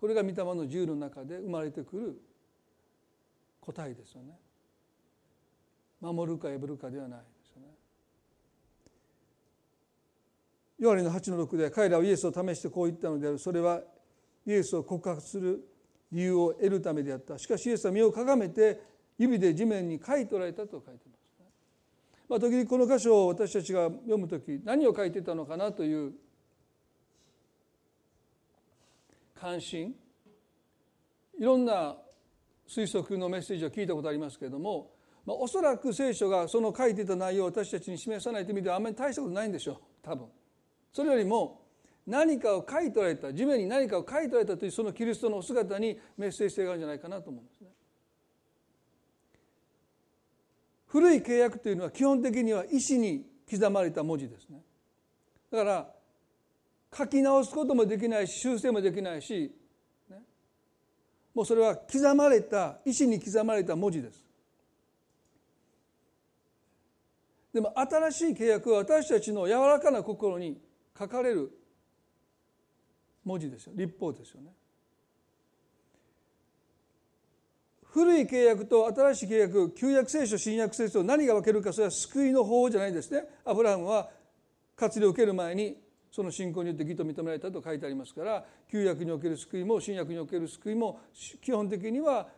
[0.00, 2.18] これが御霊の自由の中で生まれてくる
[3.60, 4.32] 答えですよね。
[6.00, 7.68] 守るか破るかではないですよね。
[10.78, 13.82] ヨハネの8の6で彼らはイエスを試してこう言ったのであるそれは
[14.46, 15.68] イエスを告白する
[16.10, 18.80] 理由を得るためであったしかしイエスは身をかがめて
[19.18, 21.46] 指で地面に書いておられたと書いてます、ね。
[22.26, 26.14] まあ、時々この箇所を私たちが読む時何を書いてたのかなという
[29.40, 29.94] 関心
[31.38, 31.96] いろんな
[32.68, 34.90] 推測のメッセージを聞いたことありますけれども、
[35.24, 40.26] まあ、おそらく聖書がその書いていた内容を私たちに示さないという意味ではあんまり大したことないんでしょう多分。
[40.92, 41.62] それよりも
[42.06, 47.68] 何かを書いておられた地面に何かを書いておられたというそのキリストのお姿にメッセージ性があるんじゃないかなと思うんですね。
[50.86, 54.62] 古い契約というのは基本的には石に刻まれた文字ですね。
[55.50, 55.94] だから
[56.96, 59.54] 書き直すこともできないし修正もできないし
[61.34, 64.26] もうそれは刻まれた石に刻まれた文字です。
[67.52, 70.60] でも新しい契約は私たちの柔らかな心に
[70.98, 71.50] 書かれる
[73.24, 73.72] 文字ですよ。
[73.76, 74.52] 立法ですよね。
[77.84, 83.24] 古い契約と新しい契約旧約聖書新約聖書何が分けるかそれは救いの方法じゃないですね。
[83.44, 84.10] アブラハムは
[84.76, 85.76] 活を受ける前に
[86.10, 91.00] その信仰によって義と認められたと書いてありますから旧約における救いも新約における救いも
[91.40, 92.28] 基本的には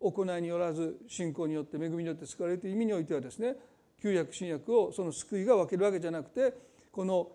[0.00, 3.56] 行いによらず信仰によって恵みによって救われるという意味においてはですね
[4.00, 6.54] 旧約新約をその救いが分けるわけじゃなくて
[6.92, 7.28] この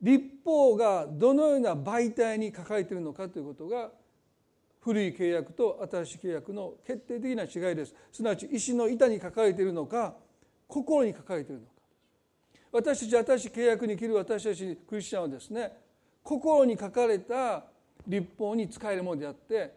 [0.00, 3.90] 立法がどのような媒体に書かれているのかということが
[4.80, 7.94] 古い契約と新しい契約の決定的な違いです。
[8.12, 10.14] すなわち石の板に書かれているのか
[10.68, 11.77] 心に書かれているのか。
[12.70, 15.72] 私たち新しい契約に生きる私たちクリスチャンはですね
[16.22, 17.64] 心に書かれた
[18.06, 19.74] 立法に使えるものであって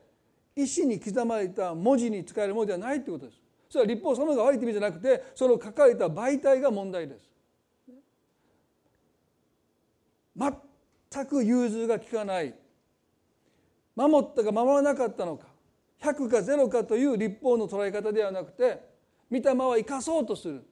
[0.55, 3.41] 石に刻まれた文字に使えるものではないということです。
[3.69, 7.31] それは立法そのが悪いという意味じゃなくてその書かれた媒体が問題です。
[10.35, 12.53] 全く融通が利かない。
[13.95, 15.47] 守ったか守らなかったのか
[16.01, 18.81] 100か0かという立法の捉え方ではなくて
[19.29, 20.65] 御霊は生かそうとする。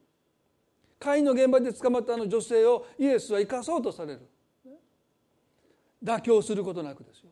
[1.00, 4.22] 会員の現場で捕まったあの女性をイエスは生かそうとされる。
[6.04, 7.30] 妥協することなくですよ。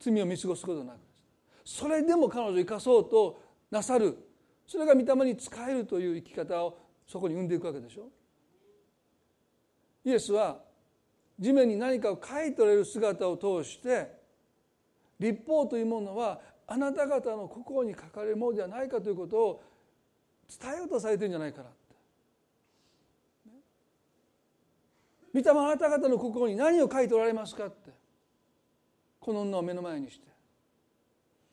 [0.00, 1.02] 罪を見過ごすことなくで
[1.64, 1.76] す。
[1.76, 3.40] それでも彼女を生かそうと
[3.70, 4.16] なさる。
[4.66, 8.08] それが御霊に仕えるという生き方をそこに生んでいくわけでしょ。
[10.04, 10.58] イエスは
[11.38, 14.10] 地面に何かを書いておれる姿を通して
[15.18, 19.62] 立法というものはあなた方の心に書かれるものではないかということを
[20.48, 21.70] 伝えようとされてるんじゃないかな。
[25.34, 27.90] 御霊あなた方の心に何を書いておられますかって。
[29.18, 30.26] この女を目の前にして。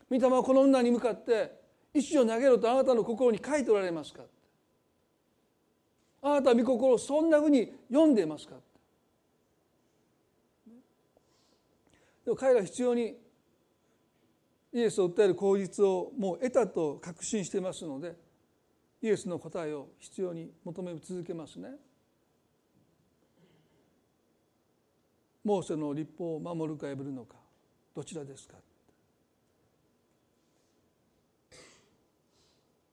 [0.10, 1.60] 御霊はこの女に向かって
[1.94, 4.24] 石を投げろとあなたの心に書いておられますか
[6.22, 8.64] あなたは御心をそんなふうに読んでいますかって。
[12.26, 13.18] でも彼らは必要に
[14.74, 18.16] イエスを訴える口実をもう得たと確信していますので
[19.02, 21.70] イエスの答えを必要に求め続けますね。
[25.44, 27.36] モーセの立法を守るか破るのか
[27.96, 28.56] どちらですか？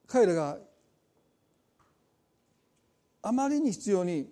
[0.07, 0.57] 彼らが
[3.21, 4.27] あまりに必要に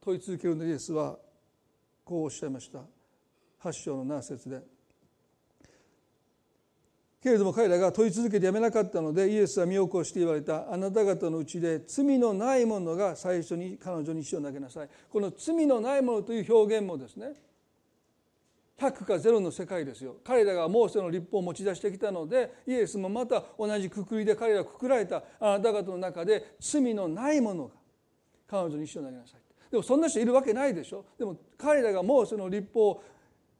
[0.00, 1.16] 問い続けるのイエスは
[2.04, 2.80] こうおっしゃいました。
[3.62, 4.60] 8章の7節で
[7.22, 10.72] けれども彼らが問い続けてやめなかったのでイエスは身を起こして言われた。
[10.72, 14.88] あなた方のうちで罪のないものが最初に彼女に石を投げなさい。
[15.10, 17.34] この罪のないものという表現もですね
[18.78, 20.16] 100か0の世界ですよ。
[20.24, 25.22] 彼らがモーセの立法を持ち出してきたのでイエスもまた同じくくりで彼らくくられた。
[25.38, 27.74] あなた方の中で罪のないものが
[28.48, 29.40] 彼女に石を投げなさい。
[29.70, 31.04] でもそんな人いるわけないでしょ。
[31.18, 33.04] でも彼らがモーセの立法を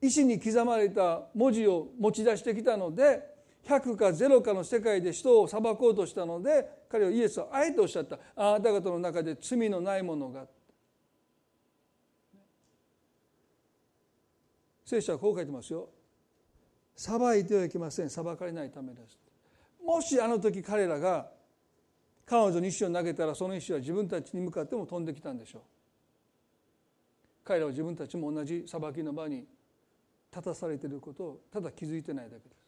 [0.01, 8.19] 石に刻まれた文字を持ち出してきたので100か0かの世界で人を裁こうとしたので彼はイエスはあえておっしゃった。
[8.35, 10.47] あなた方の中で罪のないものが。
[14.85, 15.89] 聖書はこう書いてますよ。
[16.97, 18.11] 裁いてはいけません。
[18.11, 19.19] 裁かれないためです。
[19.85, 21.31] もしあの時彼らが
[22.27, 25.63] 彼女に石を投げたらその石は自分たちに向かっても飛んできたんでしょう。
[27.45, 29.45] 彼らは自分たちも同じ裁きの場に
[30.33, 32.60] 立たされていることをただ気づいてないだけです。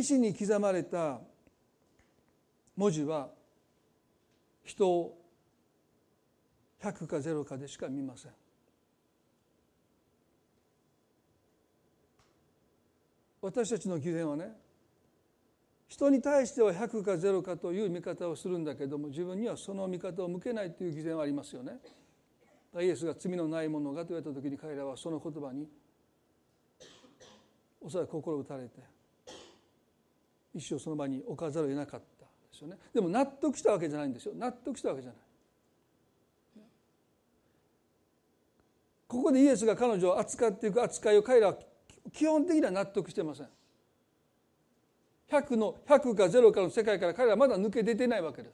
[0.00, 1.20] 石に刻まれた
[2.76, 3.28] 文字は
[4.64, 5.18] 人を
[6.82, 8.32] 100か0かでしか見ません。
[13.40, 14.52] 私たちの偽善はね
[15.88, 21.78] 人に対しては100か0かという見方をするんだけども自分にはその見方を向けないという偽善はありますよね。
[22.80, 25.66] イエスが罪のないものがと言われた時に彼らはその言葉に
[27.80, 28.97] おそらく心打たれて
[30.54, 32.78] 一生その場に置かざるを得なかったですよね。
[32.92, 34.34] でも納得したわけじゃないんですよ。
[34.34, 35.20] 納得したわけじゃない。
[39.06, 41.58] ここでイエスが彼女を扱っていく扱いを彼らは
[42.12, 43.48] 基本的には納得してません。
[45.30, 48.50] 100の100か0かの世界から彼らはまだ抜け出てないわけで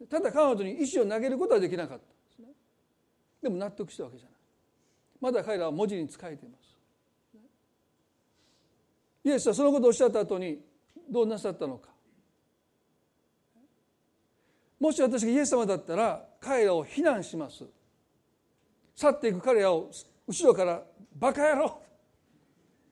[0.00, 0.06] す。
[0.08, 2.04] ただ彼女に石を投げることはできなかった
[3.42, 4.38] でも納得したわけじゃない。
[5.20, 6.69] まだ彼らは文字に仕えています。
[9.24, 10.60] イエスはそのことをおっしゃった後に
[11.10, 11.90] どうなさったのか。
[14.78, 17.64] もし私がイエス様だったら彼らを非難します。
[18.96, 19.90] 去っていく彼らを
[20.26, 20.82] 後ろから
[21.16, 21.82] 「バカ野郎。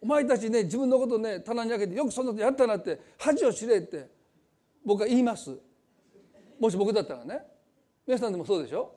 [0.00, 4.08] お前たちね自分のことね棚に上げてよくそんなことやったなって恥を知れ」って
[4.84, 5.58] 僕は言います。
[6.60, 7.42] もし僕だったらね。
[8.06, 8.94] 皆さんでもそうでしょ？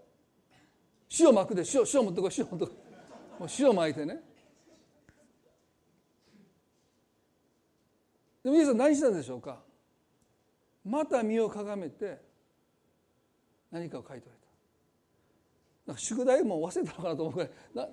[1.20, 3.40] 塩巻くで塩塩持ってこい塩持ってこい。
[3.42, 4.22] もう塩巻いてね。
[8.44, 9.62] でもイエスは何したんでしょうか？
[10.84, 12.20] また身をかがめて
[13.70, 14.48] 何かを書いておられた。
[15.88, 17.52] なんか宿題も忘れたのかなと思うぐらい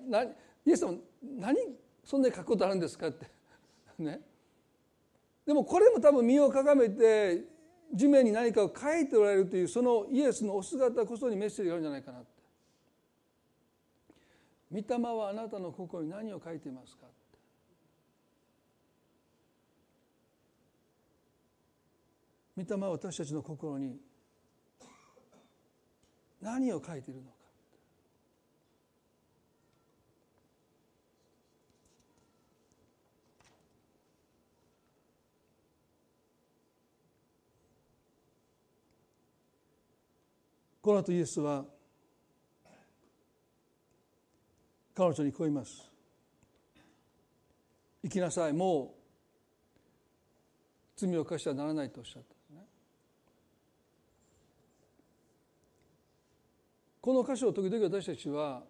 [0.09, 1.57] ななイエス様何
[2.03, 3.27] そんなに書くことあるんですかって。
[3.99, 4.21] ね。
[5.45, 7.43] でもこれも多分身をかがめて
[7.93, 12.29] 地面に何かを書いておられるというそのイエスのお姿こそにメッセージがあるんじゃないかなって
[14.71, 17.07] 「御霊はあなたの心に何を書いていますか?」
[22.59, 23.97] 御霊は私たちの心に
[26.41, 27.39] 何を書いているのか。
[40.81, 41.65] この後イエスは
[44.95, 45.89] 彼女にこう言います
[48.03, 48.53] 行きなさい。
[48.53, 48.99] もう
[50.97, 52.38] 罪を犯してはならないとおっしゃった。
[57.01, 58.63] この箇所を時々私たちは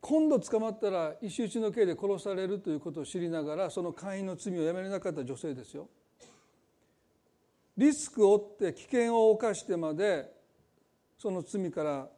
[0.00, 5.88] 今度捕まったら石打ちの刑で殺されるということを知りながらその会員の罪をやめれなかった女性ですよ。
[7.76, 10.32] リスクを負って危険を冒してまで
[11.18, 12.08] その罪から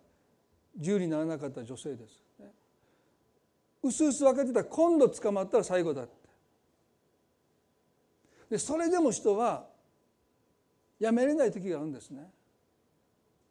[0.77, 2.23] 自由にならなかった女性です。
[3.83, 6.13] うすうす分かってた今度捕まったら最後だって。
[8.51, 9.67] でそれでも人は
[10.99, 12.31] やめれない時があるんですね。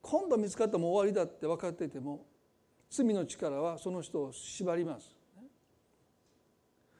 [0.10, 2.26] 今度見つかったも終わりだって分かっていても
[2.89, 5.14] 罪の力はその人を縛ります。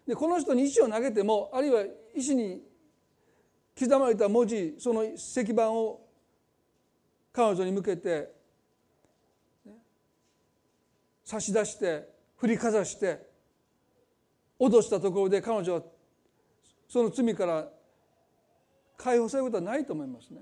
[0.06, 1.84] でこの人に石を投げてもあるいは
[2.14, 2.62] 石に
[3.80, 6.02] 刻まれた文字その石板を
[7.32, 8.30] 彼女に向けて
[11.24, 13.26] 差し出して振りかざして
[14.60, 15.82] 脅したところで彼女は
[16.90, 17.68] その罪から
[18.98, 20.42] 解放されることはないと思いますね。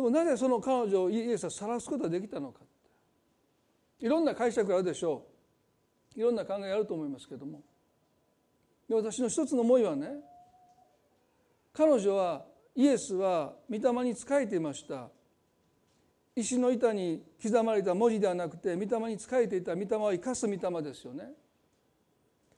[0.00, 2.60] でもなぜその彼女をイエスは晒すことができたのか。
[3.98, 5.26] いろんな解釈があるでしょ
[6.16, 6.18] う。
[6.18, 7.60] いろんな考えがあると思いますけども。
[8.88, 10.08] で私の一つの思いはね
[11.74, 15.10] 彼女はイエスは御霊に仕えていました。
[16.34, 19.76] 石の板に刻まれた文字ではなくて御霊に仕えていた。
[19.76, 21.28] 御霊は生かす御霊ですよね。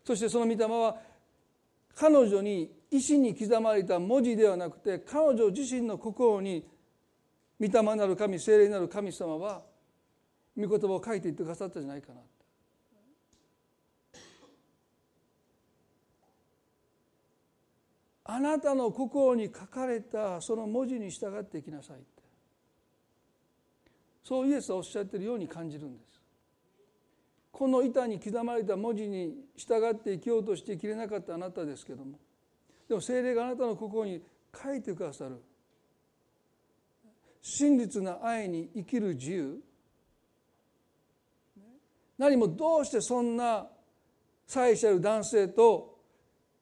[0.04, 0.96] そしてその御霊は
[1.96, 6.70] 彼女に石に刻まれた文字ではなくて彼女自身の心に
[7.62, 9.62] 御霊なる神聖霊なる神様は
[10.58, 12.20] 御言葉を書いていってくださったじゃないかな。
[18.24, 22.06] あなたの心に書かれたその文字に従っていきなさいって。
[24.24, 26.20] そうイエスはおっしゃっているように感じるんです。
[27.52, 32.18] この板に刻まれた文字に従って生きようとしてきれなかったあなたですけども
[32.88, 34.22] でも精霊があなたの心に
[34.60, 35.40] 書いてくださる。
[37.42, 39.60] 真実な愛に生きる自由。
[42.16, 43.66] 何もどうしてそんな
[44.46, 45.98] 妻子ある男性と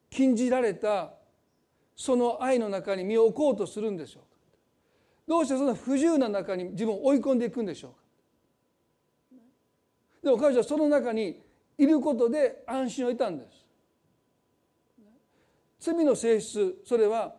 [0.09, 1.12] 禁じられた
[1.95, 4.28] その愛の中に身を置こうとするんでしょうか。
[5.28, 7.99] どうしてその不自由な中に自分を追い込んでいくんでしょうか。
[10.24, 11.43] でも彼女はその中に
[11.76, 13.66] いることで安心を得たんです。
[15.78, 17.35] 罪の性質それは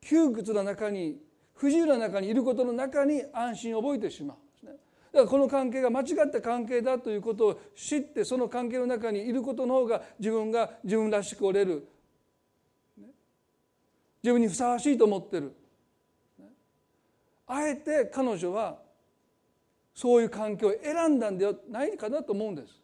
[0.00, 1.20] 窮屈な中に
[1.60, 4.36] 不自由な中にいることの中に安心を覚えてしまう
[4.66, 4.78] だか
[5.12, 11.86] らこの関係が間違った関係だということを知ってその関係の中にいることの方が自分が自分らしく折れる
[14.22, 15.54] 自分にふさわしいと思ってる。
[17.46, 18.78] あえて彼女は
[19.94, 22.80] そういう環境を選んだんではないかなと思うんです。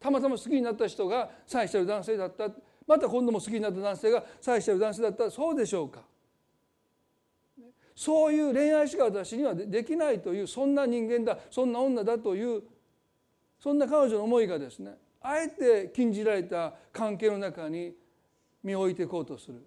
[0.00, 2.48] たまたま好きになった人が妻してる男性だった。
[2.86, 6.00] また今度も好きになった男性が妻してる男性だったらそうでしょうか。
[7.94, 12.62] そういう恋愛しか私にはできないというそんな人間だそんな女だという
[13.60, 17.94] そんな彼女の思いがですねあえて禁じられた関係の中に
[18.62, 19.64] 身を置いていこうとする。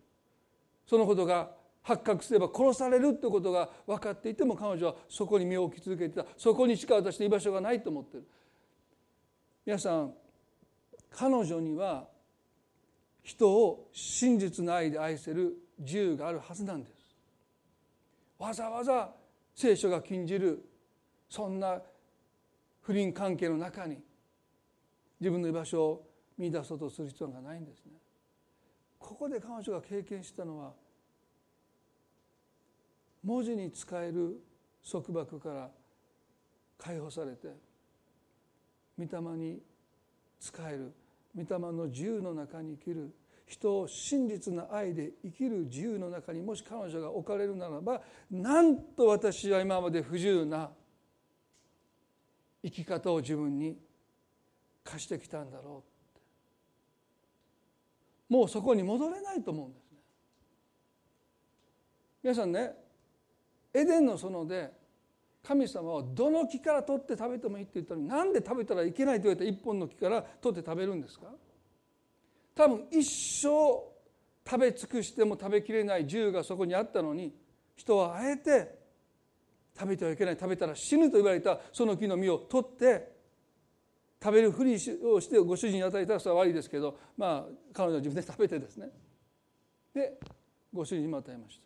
[0.86, 1.50] そのことが
[1.82, 6.26] 発覚すれば殺されるということが分かっていても彼女はそこに身を置き続けてた。
[6.38, 8.28] そこにしか私の居場所がないと思ってる。
[9.66, 10.14] 皆さん
[11.12, 12.08] 彼女には
[13.24, 16.95] 人を真実の愛で愛せる自由があるはずなんです。
[18.38, 19.14] わざわざ
[19.54, 20.64] 聖書が禁じる
[21.30, 21.82] そんな
[22.82, 23.98] 不倫関係の中に
[25.20, 26.08] 自分の居場所を
[26.38, 27.94] 見出そうとする必要がないんですね。
[29.00, 30.74] ここで彼女が経験したのは
[33.24, 34.42] 文字に使える
[34.90, 35.72] 束縛から
[36.78, 37.48] 解放されて
[38.98, 39.60] 御霊に
[40.40, 40.94] 使える
[41.36, 43.14] 御霊の自由の中に生きる
[43.46, 50.72] 人を真実な愛で生きる自由の中にもし彼女が置かれるならばなんと私は今まで不自由な
[52.64, 53.78] 生き方を自分に
[54.84, 55.84] 課してきたんだろ
[58.30, 59.98] うもうそこに戻れないと思うんですね。
[62.24, 62.72] 皆さんね
[63.72, 64.72] エデンの園で
[65.44, 71.28] 神様はどの木から取って食べてもいいって言ったのになんで食べたらいけないと言われた一本の木から取って食べるんですか？
[72.56, 73.50] 多分一生
[74.48, 77.34] 食べ尽くしても食べきれない銃がそこにあったのに
[77.76, 78.80] 人はあえて
[79.78, 83.14] 食べてはいけない食べたら死ぬと言われたその木の実を取って
[84.24, 88.90] 食べるふりをしてご主人に与えたらそれは悪いですけどまあ彼女は自分で食べてですね。
[89.94, 90.18] で
[90.74, 91.66] ご主人にも与えました。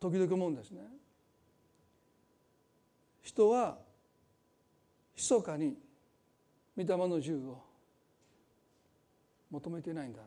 [0.00, 0.80] 時々思うんですね。
[3.22, 3.78] 人は
[5.16, 5.76] 密かに
[6.76, 7.65] 御霊の銃を
[9.50, 10.20] 求めてないんだ。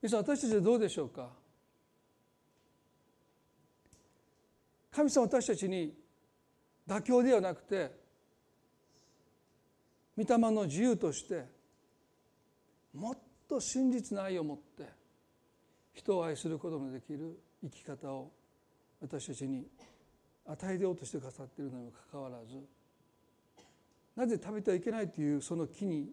[0.00, 1.30] 皆さん私たちはどうでしょうか？
[4.90, 5.94] 神様私たちに
[6.86, 7.90] 妥協ではなくて
[10.18, 11.44] 御霊の自由として
[12.92, 14.86] もっと真実な愛を持って
[15.94, 18.30] 人を愛することのできる生き方を
[19.00, 19.66] 私たちに
[20.46, 22.58] 与えようとしてくださっているのにもかかわらず
[24.16, 26.10] なぜ食べてはいけないというその木に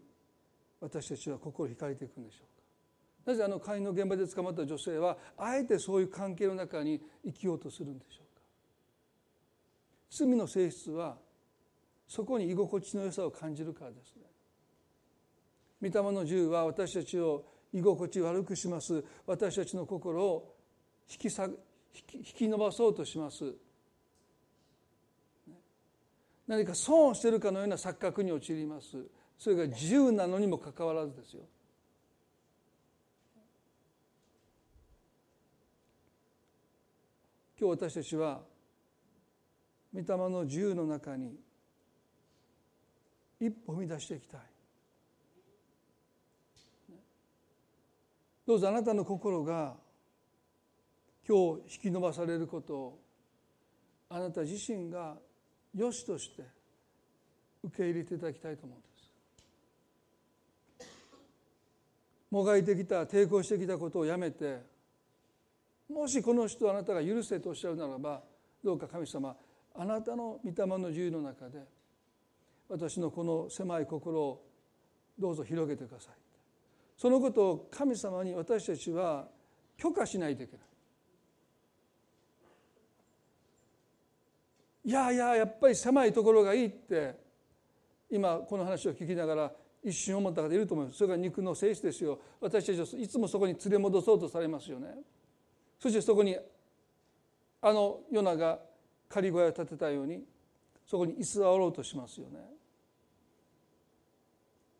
[0.80, 3.32] 私たちは心惹かれていくんでしょうか？
[3.32, 8.42] なぜあの会員の現場で捕まった女性はあえてそういう関係の中に生きようとするんでしょうか？
[10.10, 11.18] 罪の性質は
[12.08, 14.24] そこに居心地の良さを感じるからですね。
[15.82, 19.04] 御霊の銃は私たちを居心地悪くします。
[19.28, 20.56] 私たちの心を
[21.12, 21.54] 引き下引
[22.24, 23.54] き伸ばそうとします。
[26.50, 29.06] 何か損をしてるかのような錯覚に陥ります。
[29.38, 31.44] それが自由なのにもかかわらずですよ。
[37.60, 38.42] 今日私たちは
[39.94, 41.36] 御霊の自由の中に
[43.40, 44.42] 一歩踏み出していきたい。
[48.48, 49.76] どうぞあなたの心が
[51.28, 53.00] 今日引き伸ばされることを
[54.10, 55.16] あなた自身が
[55.76, 56.44] 良しとして
[57.64, 58.90] 受け入れていただきたいと思うんです。
[62.32, 64.62] もがいてきた抵抗してきたことをやめて
[65.90, 68.22] もしこの人あなたが許せとおっしゃるならば
[68.64, 69.36] どうか神様
[69.76, 71.60] あなたの御霊の自由の中で
[72.68, 74.46] 私のこの狭い心を
[75.18, 76.14] どうぞ広げてください。
[76.96, 79.28] そのことを神様に私たちは
[79.78, 80.69] 許可しないといけない。
[84.90, 87.14] いやいややっぱり狭いところがいいって
[88.10, 89.52] 今この話を聞きながら
[89.84, 90.98] 一瞬思った方いると思います。
[90.98, 92.18] それが肉の性質ですよ。
[92.42, 94.88] 私たちはいつもそこに連れ戻そうとされますよね。
[95.80, 96.36] そしてそこに
[97.62, 98.58] あのヨナが
[99.08, 100.24] 仮小屋を建てたように
[100.88, 102.40] そこに居座ろうとしますよね。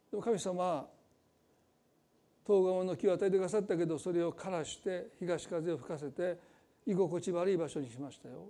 [0.10, 0.88] でも神様は
[2.48, 6.40] 東側の木を与えてくださったけどそれを枯らして東風を吹かせて
[6.88, 8.50] 居心地悪い場所にしましたよ。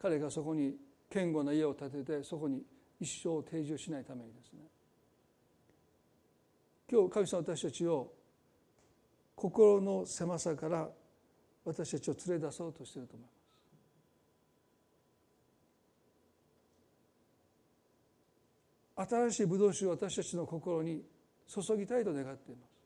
[0.00, 0.76] 彼がそこに
[1.12, 2.62] 堅固な家を建ててそこに
[3.00, 4.60] 一生定住しないためにですね。
[6.90, 8.12] 今日神様私たちを
[9.34, 10.88] 心の狭さから
[11.64, 13.32] 私たちを連れ出そうとしていると思いま
[19.06, 19.10] す。
[19.10, 21.04] 新しいブドウ酒を私たちの心に
[21.46, 22.78] 注ぎたいと願っています。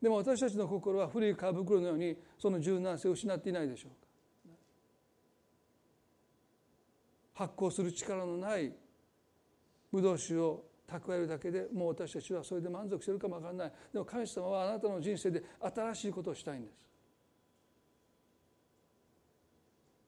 [0.00, 4.02] でも私たちの心は古い皮袋のようにその柔軟性を失っていないでしょうか
[7.34, 8.72] 発酵する力のない
[9.90, 13.72] ブドウ酒を蓄えるだけでもう私たちはそれで満足してるかも分からない。
[13.92, 16.74] でも神様はあなたの人生で新しいことをしたいんです。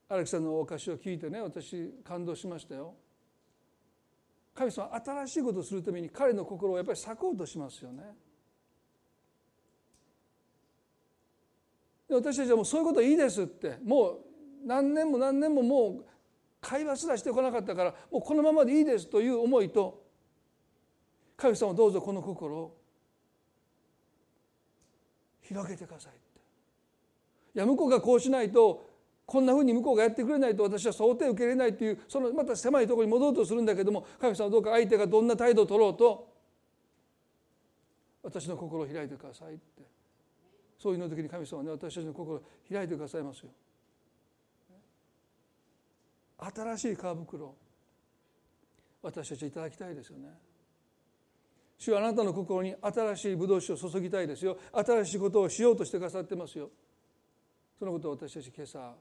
[0.07, 2.93] 荒木さんのお菓子を聞いてね私感動しましたよ。
[4.53, 8.03] 神様は新しいことをするために彼の心をやっぱり裂こうとしますよね。
[12.07, 13.79] で私たちはもうそういうこといいですって。
[13.83, 14.19] もう
[14.65, 16.05] 何年も何年ももう
[16.65, 20.03] 会話すらしてこなかったからもうこのままでいいですという思いと
[21.37, 22.77] 神様どうぞこの心を
[25.41, 26.39] 広げてくださいって
[27.55, 28.83] いや向こうがこうしないと
[29.27, 36.33] こんなふうに向こうがやってくれないと私は想定受け入れないというそのまた狭いところに戻ろうとするんだけども神様どうか相手がどんな態度を取ろうと
[38.23, 39.83] 私の心を開いてくださいって
[40.79, 42.41] そういうの時に神様はね私たちの心を
[42.71, 43.49] 開いてくださいますよ。
[46.37, 47.55] 新しい皮袋
[49.01, 50.29] 私たちいただきたいですよね。
[51.77, 54.57] 主はあなたの心に新しいブドウ酒を注ぎたいですよ。
[54.73, 56.69] 新しいことをしようとしてくださってますよ。
[57.77, 58.95] そのことを私たち今朝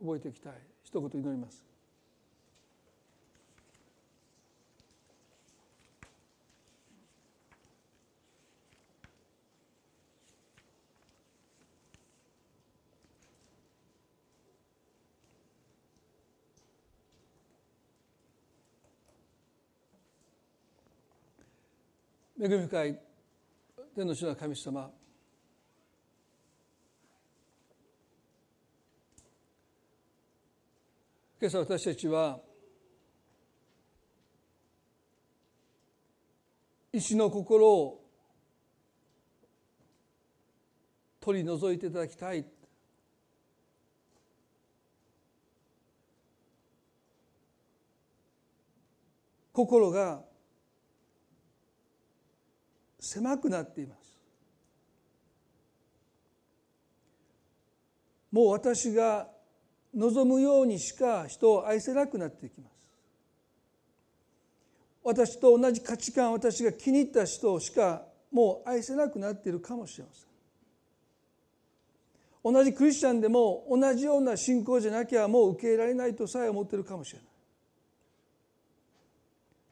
[0.00, 0.54] 覚えていきたい。
[0.82, 1.69] 一言祈ります。
[22.42, 22.98] 恵み深い
[23.94, 24.90] 天の主の神様。
[31.38, 32.40] 今朝私たちは
[36.90, 38.00] 石の心を
[41.20, 42.46] 取り除いていただきたい。
[49.52, 50.29] 心が
[53.00, 54.18] 狭くなっています。
[58.30, 59.28] もう私が
[59.94, 62.72] 望むようにしか人を愛せなくなっていきます。
[65.02, 70.30] 私と同じ価値観私が気に入った人しかもう愛せなくなっているかもしれません。
[72.42, 77.28] 同じクリスチャンでも同じような信仰じゃなきゃもう受け入れられないとさえ思っているかもしれない。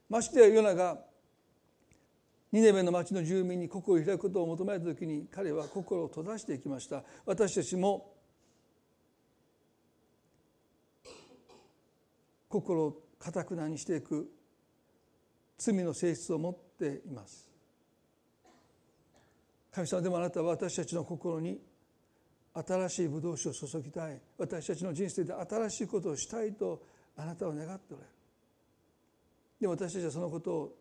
[0.09, 0.99] ましてやヨナが
[2.51, 7.05] ニネベの町の住民に心を開くことを求めた時に彼は心を閉ざしていきました。
[7.27, 8.15] 私たちも
[12.49, 14.31] 心をかたくなにしていく
[15.59, 17.47] 罪の性質を持っています。
[19.71, 21.61] 神様でもあなたは私たちの心に
[22.55, 24.21] 新しいブドウ酒を注ぎたい。
[24.39, 26.83] 私たちの人生で新しいことをしたいと
[27.17, 28.15] あなたは願っておられる。
[29.61, 30.78] でも私たちはそのことを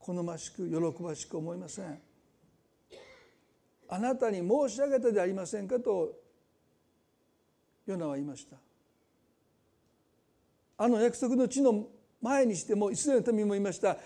[0.00, 2.00] 好ましく喜ばしく思いません。
[3.88, 6.12] あなたに申し上げたでありませんかと
[7.86, 8.56] ヨナは言いました。
[10.78, 11.86] あの約束の地の
[12.22, 13.98] 前にしてもイスラエルの民も言いました。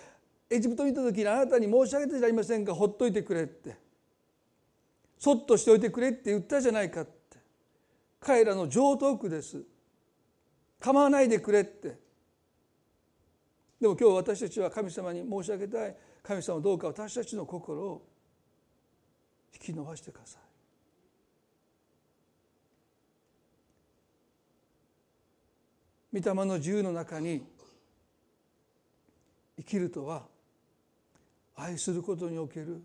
[0.50, 3.76] エジプトにいた時にあなたに申し上げたじゃありませんかほっといてくれって。
[5.18, 7.38] そっとしておいてくれって言ったじゃないかって。
[8.20, 9.62] 彼らの常套句です。
[10.80, 12.03] 構わないでくれって。
[13.84, 18.02] でも今日私たちは神様に申し上げたい神様どうか私たちの心を
[19.52, 20.38] 引き伸ばしてくださ
[26.14, 26.18] い。
[26.18, 27.44] 御霊の自由の中に
[29.58, 30.22] 生きるとは
[31.54, 32.80] 愛することにおける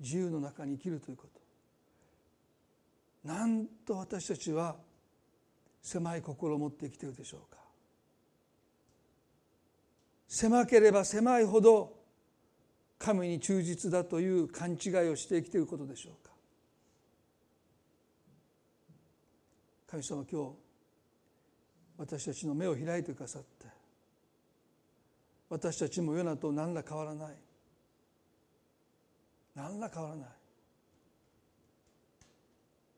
[0.00, 1.28] 自由の中に生きるというこ
[3.24, 4.76] となんと私たちは
[5.80, 7.57] 狭い心を持って生きているでしょうか
[10.28, 11.96] 狭ければ狭いほど
[12.98, 16.32] 神に忠実だという勘違いをして生きていることでしょうか。
[19.90, 20.50] 神様今日
[21.96, 23.66] 私たちの目を開いてくださって
[25.48, 27.34] 私たちもヨナと何ら変わらない。
[29.54, 30.28] 何ら変わらない。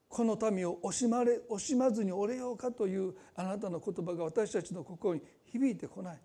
[0.09, 6.18] この民を惜しまれ惜しまずにおれようかというあなたの言葉が私たちの心に響いてこない。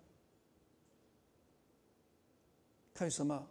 [2.96, 3.46] 神様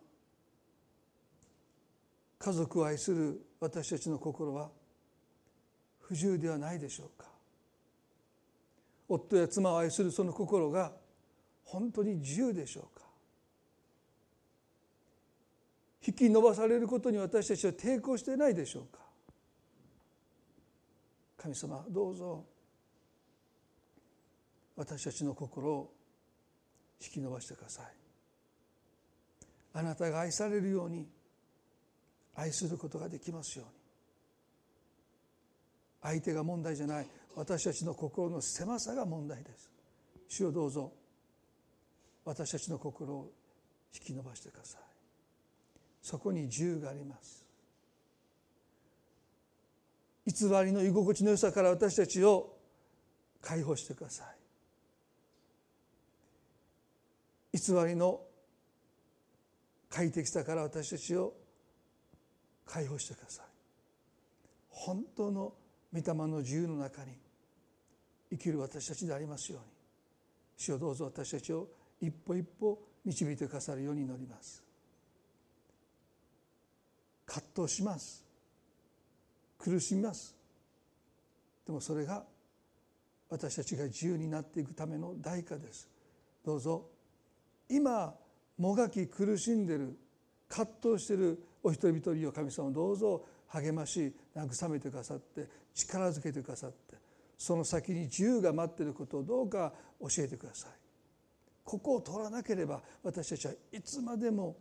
[2.40, 4.70] 家族を愛する私たちの心は
[6.02, 7.28] 不自由ではないでしょうか。
[9.08, 10.92] 夫や妻を愛するその心が
[11.64, 13.06] 本当に自由でしょうか。
[16.08, 19.00] 引き伸ばされることに私たちは抵抗してないでしょうか。
[21.38, 22.44] 神様どうぞ
[24.76, 25.94] 私たちの心を
[27.00, 28.05] 引き伸ばしてください。
[29.78, 31.06] あなたが愛されるように
[32.34, 33.74] 愛することができますように。
[36.02, 37.08] 相手が問題じゃない。
[37.36, 39.70] 私たちの心の狭さが問題です。
[40.30, 40.94] 主をどうぞ
[42.24, 43.32] 私たちの心を
[43.94, 44.82] 引き伸ばしてください。
[46.02, 47.44] そこに自由があります。
[50.26, 52.58] 偽りの居心地の良さから私たちを
[53.42, 54.24] 解放してくださ
[57.54, 57.58] い。
[57.58, 58.22] 偽りの
[59.96, 61.34] 快適さから私たちを
[62.66, 63.46] 解放してください。
[64.70, 65.54] 本当の
[65.94, 67.14] 御霊の自由の中に
[68.30, 69.68] 生きる私たちでありますように。
[70.58, 71.70] 主をどうぞ私たちを
[72.02, 74.62] 一歩一歩導いてくださるように祈ります。
[77.26, 78.26] 葛藤します。
[79.58, 80.36] 苦しみます。
[81.66, 82.26] でもそれが
[83.30, 85.88] 私たちが自由になっていくための代価です。
[86.44, 86.86] どうぞ
[87.70, 88.14] 今
[88.58, 89.98] もがき苦しんでる
[90.48, 96.96] 葛藤しているお一人一人を神様どうぞ励まし慰めてくださって力づけてくださって
[97.38, 100.72] その先に自由が待っていることをどうか教えてください。
[101.64, 104.56] ここを通らなければ私たちはいつまでも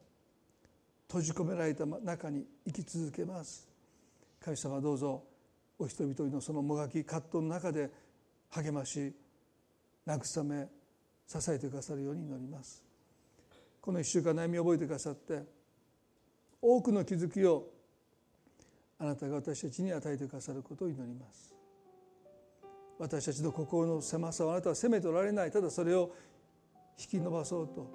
[1.06, 3.68] 閉じ込められた中に生き続けます。
[4.40, 5.22] 神様どうぞ
[5.78, 7.90] お一人一人のそのもがき葛藤の中で
[8.50, 9.14] 励まし
[10.06, 10.68] 慰め
[11.26, 12.83] 支えてくださるように祈ります。
[13.84, 15.42] この一週間悩みを覚えてくださって
[16.62, 17.68] 多くの気づきを
[18.98, 21.54] あなたが私たちに与えてくださることを祈ります。
[22.98, 25.50] 私たちの心の狭さをあなたは責めておられない。
[25.50, 26.10] ただそれを
[26.98, 27.90] 引き伸ばそうと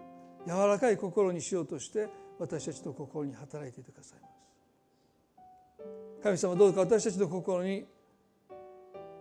[0.46, 6.22] 柔らかい心にしようとして私たちの心に働いていてくださいます。
[6.22, 7.88] 神様どうか私たちの心に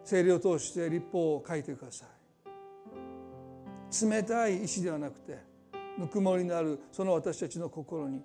[0.05, 2.09] 精霊を通して立法を書いてください。
[4.07, 5.48] 冷たい意志ではなくて
[5.99, 8.23] ぬくもりのあるその私たちの心に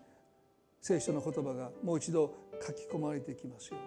[0.80, 2.34] 聖書の言葉がもう一度
[2.66, 3.78] 書き込まれていきますよ。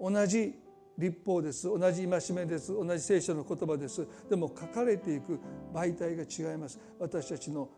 [0.00, 0.54] うに同じ
[0.96, 1.66] 立法です。
[1.66, 2.72] 同じ戒めです。
[2.72, 4.06] 同じ聖書の言葉です。
[4.30, 5.38] でも書かれていく
[5.72, 6.78] 媒体が違います。
[6.98, 7.68] 私たちの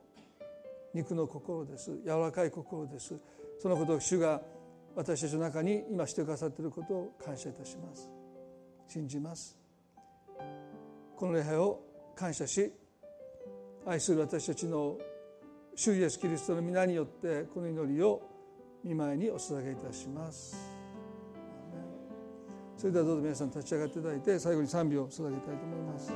[0.93, 1.91] 肉の心です。
[2.05, 3.15] 柔らかい心です。
[3.59, 4.41] そのことを主が
[4.95, 8.11] 私たちの中に今してくださっていることを感謝いたします。
[8.89, 9.57] 信じます。
[11.17, 11.81] この礼拝を
[12.15, 12.73] 感謝し
[13.87, 14.99] 愛する私たちの
[15.77, 18.21] 主イエスキリストの皆によってこの祈りを
[18.83, 20.57] 見舞いにお捧げいたします。
[22.77, 26.13] それではどうぞ皆さん立ち上がっていただいて最後に賛美を捧げたいと思います。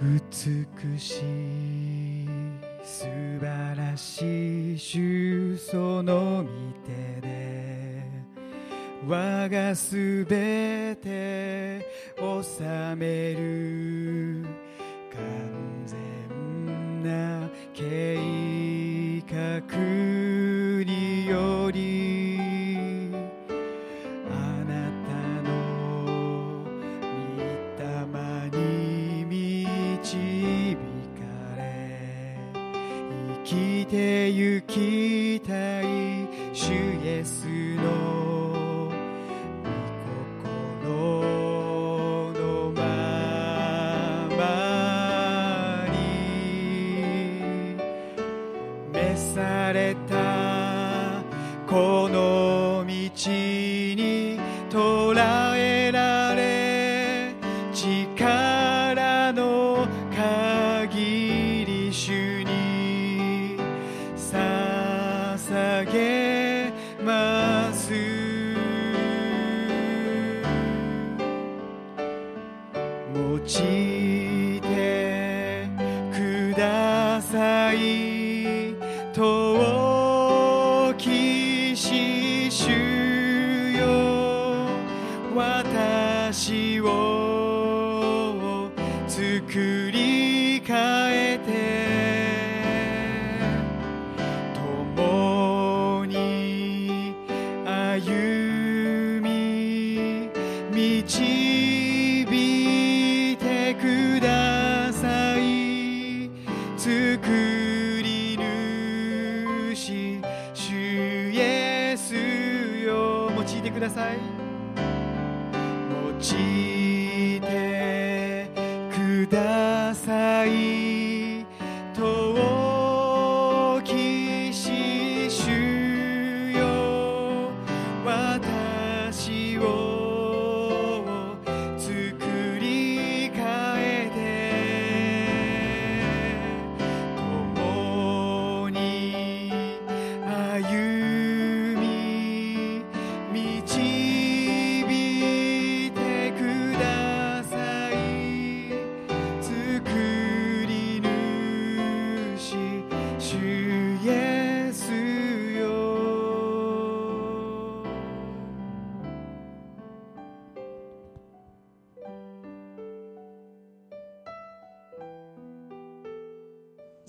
[0.00, 1.95] 美しい
[2.86, 3.04] 素
[3.40, 6.48] 晴らしい主その御
[6.86, 8.04] 手で
[9.08, 11.84] 我がすべて
[12.16, 12.62] 治
[12.96, 14.46] める
[15.12, 20.25] 完全な計画
[34.36, 35.15] きてゆき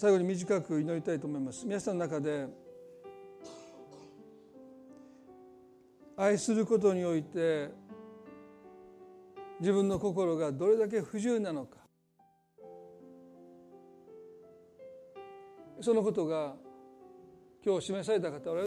[0.08, 1.66] 最後に短く祈りたいと思います。
[1.66, 2.47] 皆さんの中で
[6.16, 7.68] 愛することにおいて
[9.60, 11.80] 自分の心がどれだけ不自由なのか。
[15.82, 16.55] そのことが
[17.66, 18.66] 今日示された方は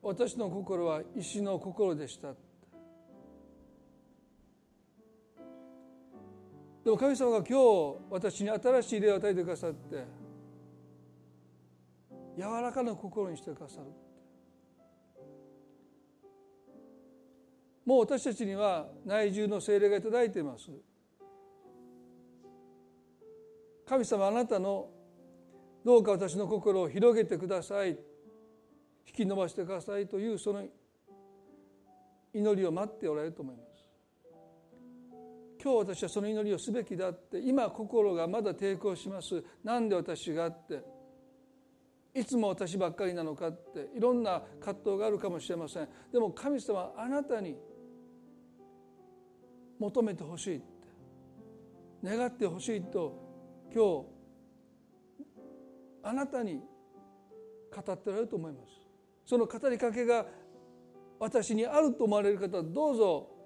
[0.00, 2.47] 私の心は石の心でした。
[6.84, 10.04] でも神様が今日私に新しい霊を与えてくださって
[12.36, 13.86] 柔らかな心にしてくださる。
[17.84, 20.70] もう私たちには内住の精霊がいいています。
[23.86, 24.90] 神様あなたの
[25.84, 27.98] どうか私の心を広げてください。
[29.06, 30.62] 引き伸ばしてくださいというその
[32.34, 33.67] 祈りを待っておられると思います。
[35.62, 39.42] 今日私はその祈りをすべきだって今心がまだ抵抗します。
[39.64, 40.82] なんで私がって。
[42.14, 43.90] いつも私ばっかりなのかって。
[43.96, 45.88] いろんな葛藤があるかもしれません。
[46.12, 47.56] でも神様はあなたに
[49.78, 50.66] 求めてほしいって。
[52.04, 53.12] 願ってほしいと
[53.74, 54.18] 今日
[56.04, 56.62] あなたに
[57.74, 58.72] 語ってられると思います。
[59.26, 60.24] その語りかけが
[61.18, 63.37] 私にあると思われる方どうぞ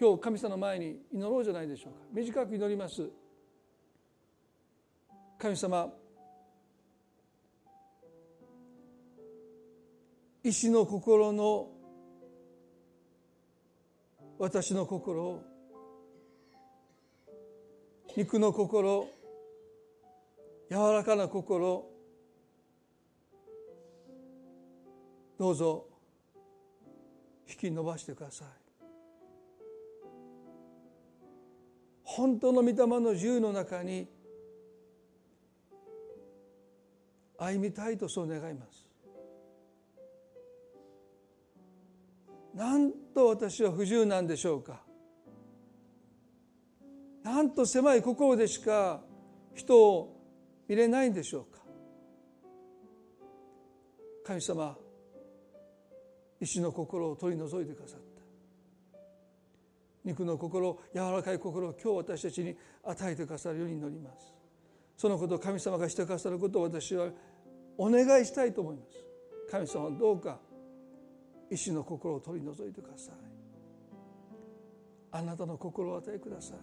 [0.00, 1.98] 今日神様の前に祈ろうじゃないでしょうか。
[2.12, 3.10] 短く祈ります。
[5.38, 5.88] 神様
[10.44, 11.68] 石の心の
[14.38, 15.42] 私の心を
[18.16, 19.08] 肉の心
[20.70, 21.86] 柔らかな心
[25.38, 25.86] どうぞ
[27.48, 28.48] 引き伸ばしてください。
[32.18, 34.08] 本当の御霊の自由の中に
[37.38, 38.84] 歩みたいとそう願います。
[42.56, 44.82] なんと私は不自由なんでしょうか。
[47.22, 49.00] なんと狭い心でしか
[49.54, 50.20] 人を
[50.66, 51.60] 見れないんでしょうか。
[54.24, 54.76] 神様
[56.40, 58.07] 石の心を取り除いてくださった。
[60.08, 64.32] 肉の心柔らかい心を今日私たちに与えてくださるように祈ります。
[64.96, 67.10] そのことを神様がしてくださることを私は
[67.76, 68.96] お願いしたいと思います。
[69.50, 70.38] 神様どうか
[71.50, 73.14] 石の心を取り除いてください。
[75.10, 76.58] あなたの心を与えください。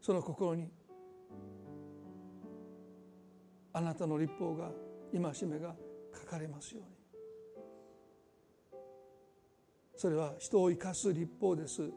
[0.00, 0.68] その心に
[3.72, 4.70] あなたの立法が
[5.12, 5.76] 戒めが
[6.12, 6.95] 書かれますように。
[9.96, 11.90] それは人を生かす立法です。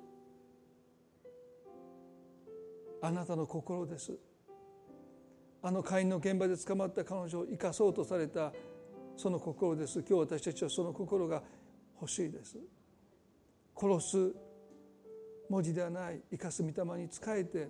[3.01, 4.17] あなたの心です。
[5.61, 8.53] あの会員の現場で捕まった彼女を生かそうとされた
[9.17, 9.99] その心です。
[9.99, 11.43] 今日私たちはその心が
[12.01, 12.57] 欲しいです。
[13.75, 14.35] 殺す
[15.49, 17.67] 文字ではない生かす御霊に仕えて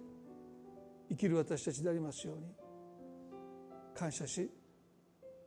[1.09, 2.43] 生きる私たちでありますように
[3.95, 4.49] 感謝し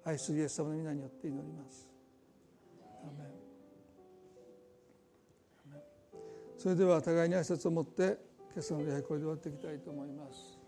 [0.04, 1.91] 愛するイエス様の皆によって祈ります。
[6.62, 8.16] それでは互いに挨拶を持って
[8.54, 10.61] 今朝の礼拝これで終わっていきたいと思います。